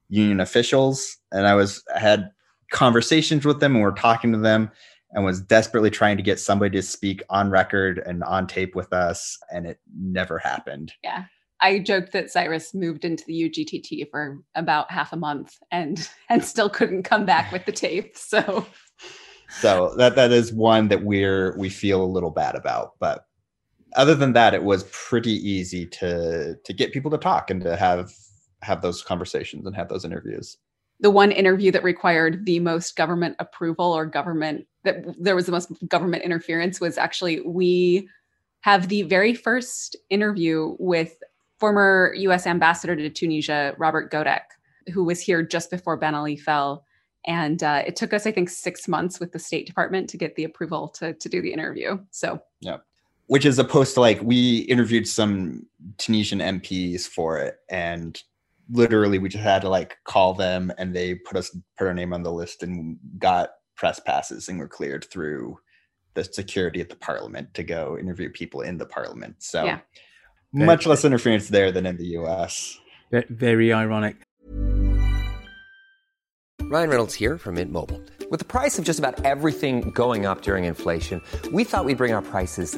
union 0.10 0.40
officials. 0.40 1.18
And 1.32 1.48
i 1.48 1.56
was 1.56 1.84
I 1.94 2.00
had 2.00 2.30
conversations 2.72 3.46
with 3.46 3.60
them 3.60 3.76
and 3.76 3.84
we're 3.84 3.92
talking 3.92 4.32
to 4.32 4.38
them 4.38 4.72
and 5.12 5.26
was 5.26 5.42
desperately 5.42 5.90
trying 5.90 6.18
to 6.18 6.24
get 6.24 6.40
somebody 6.40 6.78
to 6.78 6.84
speak 6.84 7.24
on 7.32 7.50
record 7.50 7.98
and 8.06 8.24
on 8.24 8.46
tape 8.46 8.76
with 8.76 8.94
us 8.94 9.40
and 9.52 9.66
it 9.66 9.80
never 9.92 10.38
happened. 10.38 10.94
Yeah 11.04 11.26
I 11.62 11.80
joked 11.80 12.14
that 12.14 12.32
Cyrus 12.32 12.74
moved 12.74 13.06
into 13.06 13.24
the 13.26 13.50
UGTT 13.50 14.10
for 14.10 14.40
about 14.56 14.92
half 14.92 15.14
a 15.14 15.18
month 15.18 15.58
and 15.72 16.10
and 16.30 16.44
still 16.44 16.70
couldn't 16.70 17.04
come 17.04 17.26
back 17.26 17.52
with 17.52 17.66
the 17.66 17.72
tape. 17.72 18.18
So 18.18 18.66
so 19.50 19.94
that 19.98 20.16
that 20.16 20.32
is 20.32 20.54
one 20.54 20.88
that 20.90 21.04
we're 21.04 21.58
we 21.58 21.70
feel 21.70 22.04
a 22.04 22.06
little 22.06 22.32
bad 22.32 22.56
about, 22.56 22.94
but 23.00 23.26
other 23.96 24.14
than 24.14 24.34
that 24.34 24.54
it 24.54 24.64
was 24.64 24.84
pretty 24.92 25.34
easy 25.34 25.86
to 25.86 26.56
to 26.64 26.74
get 26.74 26.94
people 26.94 27.12
to 27.12 27.18
talk 27.18 27.50
and 27.50 27.62
to 27.62 27.76
have 27.76 28.12
have 28.62 28.82
those 28.82 29.02
conversations 29.02 29.66
and 29.66 29.76
have 29.76 29.90
those 29.90 30.06
interviews. 30.06 30.58
The 31.02 31.10
one 31.10 31.32
interview 31.32 31.72
that 31.72 31.84
required 31.84 32.46
the 32.46 32.60
most 32.60 32.96
government 32.98 33.38
approval 33.40 33.86
or 33.86 34.06
government 34.06 34.68
that 34.84 35.06
there 35.20 35.36
was 35.36 35.46
the 35.46 35.52
most 35.52 35.72
government 35.88 36.24
interference 36.24 36.80
was 36.80 36.98
actually 36.98 37.42
we 37.42 38.08
have 38.62 38.90
the 38.90 39.04
very 39.04 39.34
first 39.34 39.96
interview 40.10 40.76
with 40.80 41.18
former 41.60 42.14
US 42.16 42.48
ambassador 42.48 42.96
to 42.96 43.10
Tunisia, 43.10 43.76
Robert 43.78 44.12
Godec, 44.12 44.42
who 44.94 45.04
was 45.04 45.20
here 45.20 45.44
just 45.44 45.70
before 45.70 45.98
Ben 45.98 46.16
Ali 46.16 46.38
fell. 46.38 46.86
And 47.26 47.62
uh, 47.62 47.84
it 47.86 47.96
took 47.96 48.14
us, 48.14 48.26
I 48.26 48.32
think, 48.32 48.50
six 48.50 48.88
months 48.88 49.20
with 49.20 49.34
the 49.34 49.40
State 49.40 49.68
Department 49.68 50.10
to 50.10 50.18
get 50.18 50.36
the 50.36 50.46
approval 50.46 50.88
to, 50.90 51.14
to 51.14 51.30
do 51.30 51.42
the 51.42 51.52
interview. 51.52 52.00
So, 52.12 52.42
yeah. 52.62 52.78
Which 53.28 53.46
is 53.46 53.60
opposed 53.60 53.94
to 53.96 54.00
like, 54.00 54.22
we 54.24 54.60
interviewed 54.62 55.08
some 55.08 55.68
Tunisian 55.98 56.40
MPs 56.40 57.02
for 57.02 57.38
it. 57.38 57.58
And 57.70 58.20
literally, 58.72 59.20
we 59.20 59.30
just 59.30 59.44
had 59.44 59.62
to 59.64 59.70
like 59.70 59.98
call 60.06 60.34
them 60.34 60.72
and 60.78 60.96
they 60.96 61.16
put 61.16 61.38
us, 61.38 61.56
put 61.78 61.88
our 61.88 61.94
name 61.94 62.14
on 62.14 62.24
the 62.24 62.32
list 62.32 62.64
and 62.64 62.98
got 63.20 63.50
press 63.76 64.00
passes 64.00 64.48
and 64.48 64.58
were 64.58 64.68
cleared 64.68 65.06
through 65.06 65.60
the 66.16 66.24
security 66.24 66.82
at 66.82 66.90
the 66.90 66.96
parliament 66.96 67.54
to 67.54 67.64
go 67.64 67.98
interview 68.00 68.30
people 68.32 68.62
in 68.62 68.78
the 68.78 68.86
parliament. 68.86 69.36
So, 69.40 69.66
yeah 69.66 69.80
much 70.54 70.86
less 70.86 71.06
interference 71.06 71.50
there 71.50 71.72
than 71.72 71.86
in 71.86 71.98
the 71.98 72.08
US. 72.20 72.80
Very 73.12 73.74
ironic. 73.74 74.16
Ryan 76.70 76.90
Reynolds 76.90 77.16
here 77.16 77.40
from 77.40 77.56
Mint 77.56 77.72
Mobile. 77.72 78.00
With 78.30 78.40
the 78.40 78.46
price 78.46 78.78
of 78.78 78.86
just 78.86 79.00
about 79.00 79.26
everything 79.26 79.90
going 79.90 80.28
up 80.28 80.44
during 80.44 80.66
inflation, 80.66 81.20
we 81.52 81.64
thought 81.64 81.84
we'd 81.86 81.98
bring 81.98 82.14
our 82.14 82.22
prices 82.22 82.78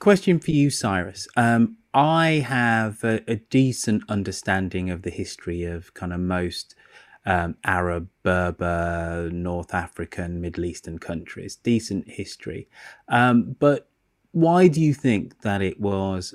Question 0.00 0.40
for 0.40 0.50
you, 0.50 0.70
Cyrus. 0.70 1.28
Um, 1.36 1.76
I 1.92 2.44
have 2.46 3.04
a, 3.04 3.22
a 3.30 3.36
decent 3.36 4.02
understanding 4.08 4.90
of 4.90 5.02
the 5.02 5.10
history 5.10 5.62
of 5.64 5.94
kind 5.94 6.12
of 6.12 6.18
most 6.20 6.74
um, 7.24 7.56
Arab, 7.64 8.08
Berber, 8.24 9.30
North 9.32 9.72
African, 9.72 10.40
Middle 10.40 10.64
Eastern 10.64 10.98
countries. 10.98 11.56
Decent 11.56 12.08
history. 12.08 12.68
Um, 13.08 13.56
but 13.60 13.88
why 14.32 14.66
do 14.66 14.80
you 14.80 14.94
think 14.94 15.40
that 15.42 15.62
it 15.62 15.80
was 15.80 16.34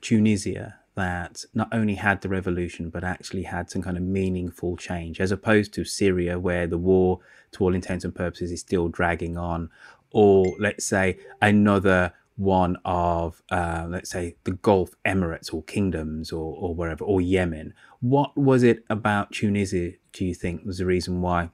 Tunisia 0.00 0.76
that 0.96 1.44
not 1.54 1.68
only 1.72 1.94
had 1.94 2.20
the 2.20 2.28
revolution, 2.28 2.90
but 2.90 3.04
actually 3.04 3.44
had 3.44 3.70
some 3.70 3.82
kind 3.82 3.96
of 3.96 4.02
meaningful 4.02 4.76
change, 4.76 5.20
as 5.20 5.30
opposed 5.30 5.72
to 5.74 5.84
Syria, 5.84 6.38
where 6.40 6.66
the 6.66 6.76
war, 6.76 7.20
to 7.52 7.62
all 7.62 7.74
intents 7.74 8.04
and 8.04 8.14
purposes, 8.14 8.50
is 8.50 8.60
still 8.60 8.88
dragging 8.88 9.38
on, 9.38 9.70
or 10.10 10.56
let's 10.58 10.84
say 10.84 11.18
another 11.40 12.12
one 12.40 12.78
of, 12.86 13.42
uh, 13.50 13.86
let's 13.88 14.08
say, 14.08 14.34
the 14.44 14.52
Gulf 14.52 14.90
Emirates 15.04 15.52
or 15.52 15.62
kingdoms 15.64 16.32
or, 16.32 16.56
or 16.56 16.74
wherever, 16.74 17.04
or 17.04 17.20
Yemen. 17.20 17.74
What 18.00 18.34
was 18.34 18.62
it 18.62 18.82
about 18.88 19.32
Tunisia, 19.32 19.92
do 20.14 20.24
you 20.24 20.34
think, 20.34 20.64
was 20.64 20.78
the 20.78 20.86
reason 20.86 21.20
why 21.20 21.50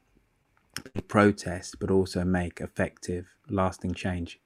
protest, 1.08 1.80
but 1.80 1.90
also 1.90 2.24
make 2.24 2.60
effective, 2.60 3.26
lasting 3.50 3.94
change? 3.94 4.40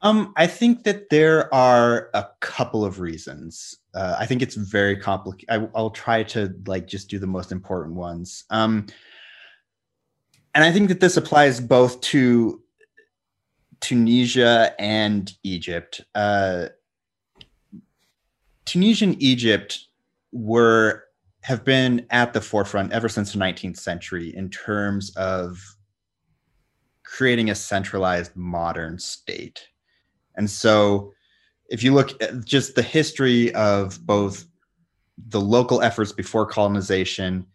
Um, 0.00 0.32
I 0.36 0.46
think 0.46 0.84
that 0.84 1.10
there 1.10 1.52
are 1.52 2.08
a 2.14 2.28
couple 2.40 2.84
of 2.84 2.98
reasons. 2.98 3.76
Uh, 3.94 4.16
I 4.18 4.24
think 4.24 4.40
it's 4.40 4.54
very 4.54 4.96
complicated. 4.96 5.70
I'll 5.74 5.90
try 5.90 6.22
to 6.22 6.54
like 6.66 6.86
just 6.86 7.10
do 7.10 7.18
the 7.18 7.26
most 7.26 7.52
important 7.52 7.96
ones. 7.96 8.44
Um, 8.48 8.86
and 10.54 10.64
I 10.64 10.72
think 10.72 10.88
that 10.88 11.00
this 11.00 11.18
applies 11.18 11.60
both 11.60 12.00
to 12.00 12.62
Tunisia 13.80 14.74
and 14.78 15.32
Egypt. 15.42 16.00
Uh, 16.14 16.66
Tunisia 18.64 19.04
and 19.06 19.22
Egypt 19.22 19.86
were 20.32 21.04
have 21.42 21.64
been 21.64 22.04
at 22.10 22.32
the 22.32 22.40
forefront 22.40 22.92
ever 22.92 23.08
since 23.08 23.32
the 23.32 23.38
19th 23.38 23.78
century 23.78 24.34
in 24.36 24.50
terms 24.50 25.14
of 25.16 25.58
creating 27.04 27.48
a 27.48 27.54
centralized 27.54 28.36
modern 28.36 28.98
state. 28.98 29.66
And 30.36 30.50
so, 30.50 31.12
if 31.70 31.82
you 31.82 31.94
look 31.94 32.22
at 32.22 32.44
just 32.44 32.74
the 32.74 32.82
history 32.82 33.54
of 33.54 34.04
both 34.06 34.46
the 35.28 35.40
local 35.40 35.82
efforts 35.82 36.12
before 36.12 36.46
colonization, 36.46 37.46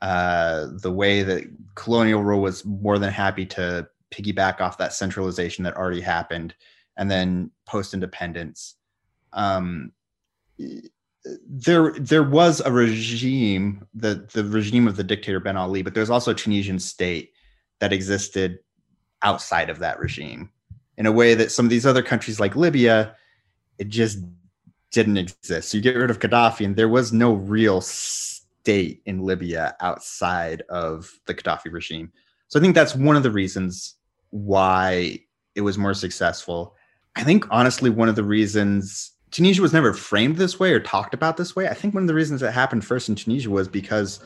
uh, 0.00 0.68
the 0.80 0.92
way 0.92 1.22
that 1.22 1.44
colonial 1.74 2.22
rule 2.22 2.40
was 2.40 2.64
more 2.64 2.98
than 2.98 3.12
happy 3.12 3.46
to 3.46 3.86
piggyback 4.12 4.60
off 4.60 4.78
that 4.78 4.92
centralization 4.92 5.64
that 5.64 5.76
already 5.76 6.00
happened, 6.00 6.54
and 6.96 7.10
then 7.10 7.50
post 7.66 7.94
independence, 7.94 8.76
um, 9.32 9.92
there 11.46 11.92
there 11.92 12.22
was 12.22 12.60
a 12.60 12.72
regime, 12.72 13.86
the 13.94 14.28
the 14.32 14.44
regime 14.44 14.86
of 14.86 14.96
the 14.96 15.04
dictator 15.04 15.40
Ben 15.40 15.56
Ali, 15.56 15.82
but 15.82 15.94
there's 15.94 16.10
also 16.10 16.32
a 16.32 16.34
Tunisian 16.34 16.78
state 16.78 17.32
that 17.80 17.92
existed 17.92 18.58
outside 19.22 19.70
of 19.70 19.78
that 19.78 19.98
regime 19.98 20.50
in 20.98 21.06
a 21.06 21.12
way 21.12 21.34
that 21.34 21.50
some 21.50 21.66
of 21.66 21.70
these 21.70 21.86
other 21.86 22.02
countries 22.02 22.40
like 22.40 22.56
Libya, 22.56 23.16
it 23.78 23.88
just 23.88 24.18
didn't 24.90 25.16
exist. 25.16 25.70
So 25.70 25.78
you 25.78 25.82
get 25.82 25.96
rid 25.96 26.10
of 26.10 26.18
Gaddafi, 26.18 26.64
and 26.64 26.76
there 26.76 26.88
was 26.88 27.12
no 27.12 27.32
real 27.32 27.80
state 27.80 29.02
in 29.06 29.20
Libya 29.20 29.74
outside 29.80 30.62
of 30.68 31.10
the 31.26 31.34
Gaddafi 31.34 31.72
regime. 31.72 32.12
So 32.48 32.58
I 32.58 32.62
think 32.62 32.74
that's 32.74 32.94
one 32.94 33.16
of 33.16 33.22
the 33.22 33.30
reasons 33.30 33.94
why 34.32 35.20
it 35.54 35.60
was 35.60 35.78
more 35.78 35.94
successful. 35.94 36.74
I 37.14 37.22
think 37.22 37.46
honestly, 37.50 37.90
one 37.90 38.08
of 38.08 38.16
the 38.16 38.24
reasons 38.24 39.12
Tunisia 39.30 39.62
was 39.62 39.72
never 39.72 39.94
framed 39.94 40.36
this 40.36 40.58
way 40.58 40.72
or 40.72 40.80
talked 40.80 41.14
about 41.14 41.36
this 41.36 41.54
way. 41.56 41.68
I 41.68 41.74
think 41.74 41.94
one 41.94 42.02
of 42.02 42.06
the 42.06 42.14
reasons 42.14 42.40
that 42.40 42.52
happened 42.52 42.84
first 42.84 43.08
in 43.08 43.14
Tunisia 43.14 43.50
was 43.50 43.68
because 43.68 44.20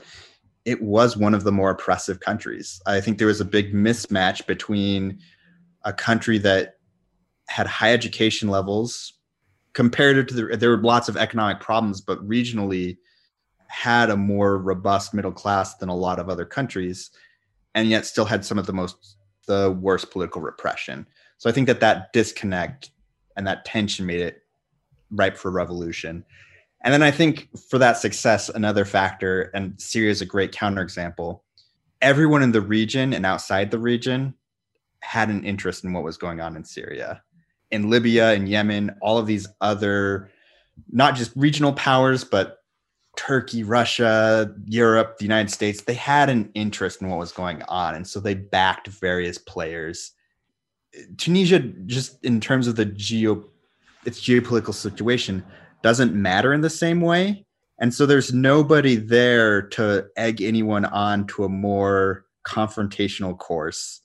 it 0.64 0.83
was 0.83 1.16
one 1.16 1.35
of 1.35 1.45
the 1.45 1.53
more 1.53 1.71
oppressive 1.71 2.21
countries. 2.21 2.81
I 2.87 3.01
think 3.01 3.19
there 3.19 3.29
was 3.29 3.40
a 3.40 3.45
big 3.45 3.73
mismatch 3.73 4.47
between 4.47 5.21
a 5.85 5.92
country 5.92 6.38
that 6.38 6.75
had 7.49 7.69
high 7.69 7.92
education 7.92 8.49
levels 8.49 9.12
compared 9.75 10.27
to 10.29 10.35
the, 10.35 10.57
there 10.57 10.71
were 10.71 10.83
lots 10.83 11.09
of 11.09 11.16
economic 11.16 11.61
problems, 11.61 12.01
but 12.01 12.27
regionally 12.27 12.97
had 13.69 14.11
a 14.11 14.16
more 14.16 14.59
robust 14.59 15.14
middle 15.14 15.33
class 15.33 15.77
than 15.77 15.88
a 15.88 15.95
lot 15.95 16.19
of 16.19 16.29
other 16.29 16.45
countries, 16.45 17.11
and 17.75 17.88
yet 17.88 18.07
still 18.07 18.25
had 18.25 18.45
some 18.45 18.59
of 18.59 18.66
the 18.66 18.73
most 18.73 19.16
the 19.47 19.77
worst 19.81 20.11
political 20.11 20.43
repression. 20.43 21.07
So 21.39 21.49
I 21.49 21.53
think 21.53 21.67
that 21.67 21.81
that 21.81 22.13
disconnect 22.13 22.91
and 23.37 23.47
that 23.47 23.65
tension 23.65 24.07
made 24.07 24.21
it 24.21 24.43
ripe 25.11 25.37
for 25.37 25.51
revolution. 25.51 26.25
And 26.83 26.93
then 26.93 27.03
I 27.03 27.11
think 27.11 27.49
for 27.69 27.79
that 27.79 27.97
success, 27.99 28.49
another 28.49 28.85
factor, 28.85 29.51
and 29.55 29.81
Syria 29.81 30.11
is 30.11 30.21
a 30.21 30.27
great 30.27 30.53
counterexample. 30.53 31.41
Everyone 32.01 32.43
in 32.43 32.53
the 32.53 32.61
region 32.61 33.13
and 33.13 33.27
outside 33.27 33.71
the 33.71 33.79
region 33.79 34.35
had 35.01 35.29
an 35.29 35.45
interest 35.45 35.85
in 35.85 35.93
what 35.93 36.05
was 36.05 36.17
going 36.17 36.41
on 36.41 36.57
in 36.57 36.65
Syria. 36.65 37.23
In 37.71 37.91
Libya 37.91 38.33
and 38.33 38.49
Yemen, 38.49 38.95
all 39.01 39.19
of 39.19 39.27
these 39.27 39.49
other, 39.61 40.31
not 40.91 41.17
just 41.17 41.33
regional 41.35 41.73
powers, 41.73 42.25
but 42.25 42.59
Turkey, 43.17 43.63
Russia, 43.63 44.55
Europe, 44.67 45.19
the 45.19 45.25
United 45.25 45.51
States, 45.51 45.83
they 45.83 45.95
had 45.95 46.29
an 46.29 46.51
interest 46.55 47.03
in 47.03 47.09
what 47.09 47.19
was 47.19 47.33
going 47.33 47.63
on. 47.69 47.95
And 47.95 48.07
so 48.07 48.21
they 48.21 48.35
backed 48.35 48.89
various 48.89 49.39
players. 49.39 50.13
Tunisia, 51.17 51.59
just 51.59 52.25
in 52.25 52.41
terms 52.41 52.67
of 52.69 52.77
the 52.77 52.85
geo 52.85 53.45
its 54.05 54.21
geopolitical 54.21 54.73
situation, 54.73 55.45
doesn't 55.83 56.15
matter 56.15 56.53
in 56.53 56.61
the 56.61 56.71
same 56.71 57.01
way. 57.01 57.45
And 57.81 57.93
so 57.93 58.07
there's 58.07 58.33
nobody 58.33 58.97
there 58.97 59.63
to 59.63 60.07
egg 60.17 60.41
anyone 60.41 60.85
on 60.85 61.27
to 61.29 61.45
a 61.45 61.49
more 61.49 62.25
confrontational 62.47 63.37
course. 63.37 64.03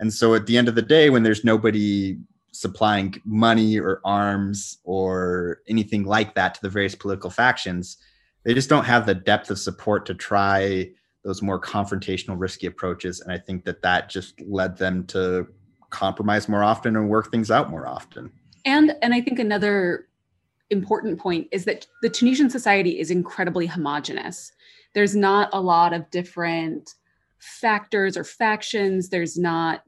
And 0.00 0.12
so 0.12 0.34
at 0.34 0.46
the 0.46 0.58
end 0.58 0.68
of 0.68 0.74
the 0.74 0.82
day, 0.82 1.08
when 1.08 1.22
there's 1.22 1.44
nobody 1.44 2.18
supplying 2.52 3.14
money 3.24 3.78
or 3.78 4.00
arms 4.04 4.78
or 4.84 5.60
anything 5.68 6.04
like 6.04 6.34
that 6.34 6.54
to 6.54 6.62
the 6.62 6.68
various 6.68 6.94
political 6.94 7.30
factions, 7.30 7.98
they 8.44 8.54
just 8.54 8.68
don't 8.68 8.84
have 8.84 9.06
the 9.06 9.14
depth 9.14 9.50
of 9.50 9.58
support 9.58 10.06
to 10.06 10.14
try 10.14 10.90
those 11.24 11.42
more 11.42 11.60
confrontational, 11.60 12.38
risky 12.38 12.66
approaches. 12.66 13.20
And 13.20 13.32
I 13.32 13.38
think 13.38 13.64
that 13.64 13.82
that 13.82 14.08
just 14.08 14.40
led 14.40 14.78
them 14.78 15.04
to 15.08 15.46
compromise 15.90 16.48
more 16.48 16.64
often 16.64 16.96
and 16.96 17.08
work 17.08 17.30
things 17.30 17.50
out 17.50 17.70
more 17.70 17.86
often. 17.86 18.30
And 18.64 18.94
and 19.02 19.14
I 19.14 19.20
think 19.20 19.38
another 19.38 20.06
important 20.70 21.18
point 21.18 21.48
is 21.50 21.64
that 21.64 21.86
the 22.02 22.10
Tunisian 22.10 22.50
society 22.50 22.98
is 22.98 23.10
incredibly 23.10 23.66
homogenous. 23.66 24.52
There's 24.94 25.16
not 25.16 25.48
a 25.52 25.60
lot 25.60 25.92
of 25.92 26.10
different 26.10 26.94
factors 27.38 28.16
or 28.16 28.24
factions. 28.24 29.08
There's 29.08 29.38
not 29.38 29.82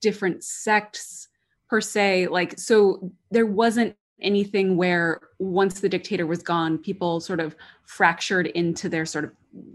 different 0.00 0.44
sects 0.44 1.28
per 1.68 1.80
se. 1.80 2.28
Like 2.28 2.58
so 2.58 3.12
there 3.30 3.46
wasn't 3.46 3.96
anything 4.20 4.76
where 4.76 5.20
once 5.38 5.80
the 5.80 5.88
dictator 5.88 6.26
was 6.26 6.42
gone, 6.42 6.78
people 6.78 7.20
sort 7.20 7.40
of 7.40 7.56
fractured 7.84 8.46
into 8.48 8.88
their 8.88 9.06
sort 9.06 9.24
of, 9.24 9.32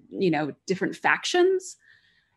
you 0.10 0.32
know, 0.32 0.54
different 0.66 0.96
factions. 0.96 1.78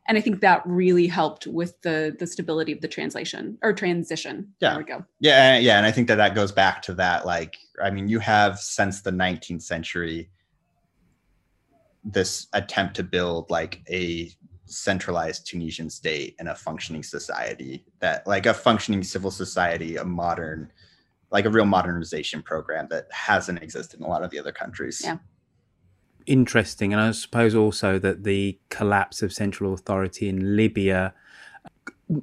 And 0.08 0.18
I 0.18 0.20
think 0.20 0.40
that 0.40 0.62
really 0.66 1.06
helped 1.06 1.46
with 1.46 1.80
the 1.82 2.16
the 2.18 2.26
stability 2.26 2.72
of 2.72 2.80
the 2.80 2.88
translation 2.88 3.56
or 3.62 3.72
transition. 3.72 4.52
Yeah. 4.60 4.70
There 4.70 4.78
we 4.78 4.84
go. 4.84 5.04
Yeah, 5.20 5.58
yeah, 5.58 5.76
and 5.76 5.86
I 5.86 5.92
think 5.92 6.08
that 6.08 6.16
that 6.16 6.34
goes 6.34 6.50
back 6.50 6.82
to 6.82 6.94
that. 6.94 7.24
Like, 7.24 7.56
I 7.82 7.90
mean, 7.90 8.08
you 8.08 8.18
have 8.18 8.58
since 8.58 9.02
the 9.02 9.12
19th 9.12 9.62
century 9.62 10.28
this 12.04 12.48
attempt 12.52 12.96
to 12.96 13.04
build 13.04 13.48
like 13.48 13.80
a 13.88 14.28
centralized 14.64 15.46
Tunisian 15.46 15.88
state 15.88 16.34
and 16.40 16.48
a 16.48 16.54
functioning 16.54 17.02
society 17.04 17.84
that, 18.00 18.26
like, 18.26 18.46
a 18.46 18.54
functioning 18.54 19.04
civil 19.04 19.30
society, 19.30 19.96
a 19.96 20.04
modern 20.04 20.72
like 21.32 21.46
a 21.46 21.50
real 21.50 21.64
modernization 21.64 22.42
program 22.42 22.86
that 22.90 23.06
hasn't 23.10 23.62
existed 23.62 23.98
in 23.98 24.06
a 24.06 24.08
lot 24.08 24.22
of 24.22 24.30
the 24.30 24.38
other 24.38 24.52
countries. 24.52 25.00
Yeah. 25.02 25.16
Interesting. 26.26 26.92
And 26.92 27.00
I 27.00 27.10
suppose 27.10 27.54
also 27.54 27.98
that 27.98 28.22
the 28.22 28.58
collapse 28.68 29.22
of 29.22 29.32
central 29.32 29.72
authority 29.72 30.28
in 30.28 30.56
Libya 30.56 31.14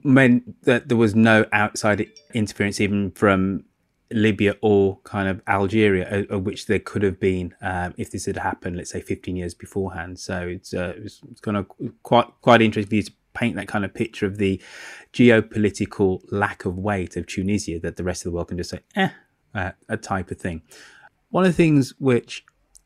meant 0.03 0.63
that 0.63 0.87
there 0.87 0.97
was 0.97 1.15
no 1.15 1.45
outside 1.51 2.07
interference, 2.33 2.79
even 2.79 3.11
from 3.11 3.65
Libya 4.11 4.55
or 4.61 4.99
kind 5.03 5.27
of 5.27 5.41
Algeria, 5.47 6.25
of 6.29 6.43
which 6.43 6.67
there 6.67 6.79
could 6.79 7.03
have 7.03 7.19
been 7.19 7.53
um, 7.61 7.93
if 7.97 8.11
this 8.11 8.25
had 8.25 8.37
happened, 8.37 8.77
let's 8.77 8.91
say 8.91 9.01
15 9.01 9.35
years 9.35 9.53
beforehand. 9.53 10.19
So 10.19 10.47
it's, 10.47 10.73
uh, 10.73 10.93
it's, 10.97 11.21
it's 11.31 11.41
kind 11.41 11.57
of 11.57 11.67
quite 12.03 12.27
quite 12.41 12.61
interesting 12.61 12.89
for 12.89 12.95
you 12.95 13.03
to 13.03 13.11
paint 13.33 13.55
that 13.55 13.67
kind 13.67 13.85
of 13.85 13.93
picture 13.93 14.25
of 14.25 14.37
the 14.37 14.61
geopolitical 15.13 16.21
lack 16.31 16.65
of 16.65 16.77
weight 16.77 17.15
of 17.15 17.27
Tunisia 17.27 17.79
that 17.79 17.95
the 17.95 18.03
rest 18.03 18.25
of 18.25 18.31
the 18.31 18.35
world 18.35 18.49
can 18.49 18.57
just 18.57 18.71
say, 18.71 18.79
eh, 18.95 19.09
uh, 19.53 19.71
a 19.87 19.97
type 19.97 20.31
of 20.31 20.39
thing. 20.39 20.61
One 21.29 21.45
of 21.45 21.49
the 21.49 21.57
things 21.57 21.93
which 21.99 22.43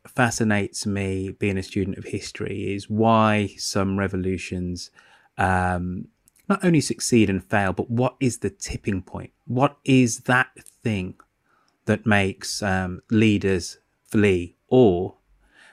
fascinates 0.08 0.86
me 0.86 1.32
being 1.39 1.58
a 1.58 1.63
student 1.63 1.97
of 1.97 2.06
history 2.06 2.73
is 2.73 2.89
why 2.89 3.53
some 3.58 3.97
revolutions 3.97 4.91
um, 5.38 6.08
not 6.49 6.63
only 6.63 6.82
succeed 6.82 7.29
and 7.29 7.43
fail, 7.43 7.73
but 7.73 7.89
what 7.89 8.15
is 8.19 8.39
the 8.39 8.49
tipping 8.49 9.01
point? 9.01 9.32
What 9.45 9.77
is 9.86 10.21
that 10.21 10.49
thing 10.84 11.15
that 11.86 12.06
makes 12.06 12.62
um, 12.62 13.01
leaders 13.10 13.77
flee 14.03 14.56
or 14.67 15.15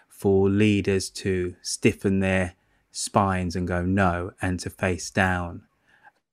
for 0.08 0.48
leaders 0.48 1.10
to 1.10 1.56
stiffen 1.62 2.20
their 2.20 2.54
spines 2.92 3.56
and 3.56 3.68
go 3.68 3.82
no 3.82 4.32
and 4.40 4.58
to 4.60 4.70
face 4.70 5.10
down 5.10 5.62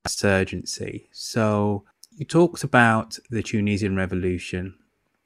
insurgency? 0.06 1.10
So 1.12 1.84
you 2.16 2.26
talked 2.26 2.64
about 2.64 3.18
the 3.30 3.44
Tunisian 3.44 3.96
revolution 3.96 4.76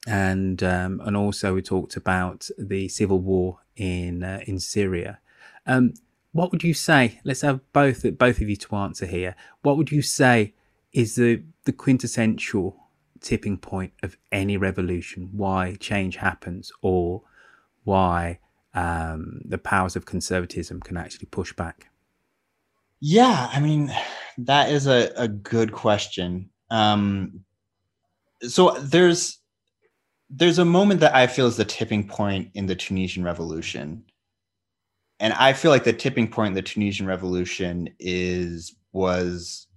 and 0.08 0.63
um, 0.63 1.02
and 1.06 1.15
also 1.15 1.54
we 1.54 1.62
talked 1.62 1.96
about 1.96 2.50
the 2.58 2.88
civil 2.88 3.20
war 3.20 3.60
in 3.76 4.24
uh, 4.24 4.41
in 4.48 4.60
Syria. 4.60 5.20
Um, 5.65 5.94
what 6.32 6.52
would 6.52 6.63
you 6.63 6.74
say? 6.74 7.20
Let's 7.24 7.41
have 7.41 7.60
both 7.74 8.06
both 8.17 8.41
of 8.41 8.50
you 8.50 8.56
to 8.56 8.76
answer 8.76 9.06
here. 9.06 9.36
What 9.62 9.78
would 9.78 9.91
you 9.91 10.02
say 10.02 10.54
is 10.94 11.15
the 11.15 11.44
the 11.65 11.74
quintessential 11.74 12.78
tipping 13.20 13.58
point 13.58 13.94
of 14.02 14.17
any 14.32 14.58
revolution? 14.58 15.30
Why 15.34 15.76
change 15.76 16.17
happens, 16.17 16.72
or 16.82 17.22
why 17.84 18.39
um, 18.73 19.41
the 19.45 19.57
powers 19.57 19.95
of 19.95 20.05
conservatism 20.05 20.79
can 20.81 20.97
actually 20.97 21.27
push 21.27 21.53
back? 21.53 21.89
Yeah, 22.99 23.49
I 23.51 23.60
mean 23.60 23.93
that 24.38 24.71
is 24.71 24.88
a, 24.88 25.12
a 25.15 25.27
good 25.27 25.71
question. 25.71 26.49
Um, 26.69 27.41
so 28.41 28.71
there's 28.79 29.39
there's 30.29 30.60
a 30.60 30.65
moment 30.65 31.01
that 31.01 31.13
I 31.13 31.27
feel 31.27 31.47
is 31.47 31.57
the 31.57 31.65
tipping 31.65 32.07
point 32.07 32.51
in 32.53 32.67
the 32.67 32.75
Tunisian 32.75 33.23
revolution 33.23 34.05
and 35.21 35.34
I 35.34 35.53
feel 35.53 35.69
like 35.69 35.84
the 35.84 35.93
tipping 35.93 36.27
point 36.27 36.47
in 36.49 36.53
the 36.55 36.63
Tunisian 36.63 37.05
revolution 37.05 37.88
is 37.99 38.75
was 38.91 39.67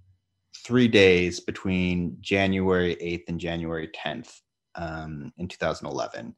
three 0.65 0.87
days 0.87 1.39
between 1.39 2.17
January 2.19 2.95
8th 2.95 3.23
and 3.27 3.39
January 3.39 3.87
10th 3.89 4.41
um, 4.73 5.31
in 5.37 5.47
2011. 5.47 6.35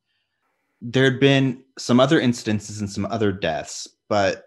There 0.81 1.05
had 1.05 1.19
been 1.19 1.63
some 1.77 1.99
other 1.99 2.21
incidences 2.21 2.79
and 2.79 2.89
some 2.89 3.05
other 3.05 3.31
deaths, 3.31 3.87
but 4.09 4.45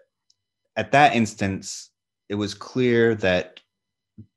at 0.77 0.91
that 0.91 1.15
instance, 1.15 1.89
it 2.29 2.35
was 2.35 2.53
clear 2.53 3.15
that 3.15 3.59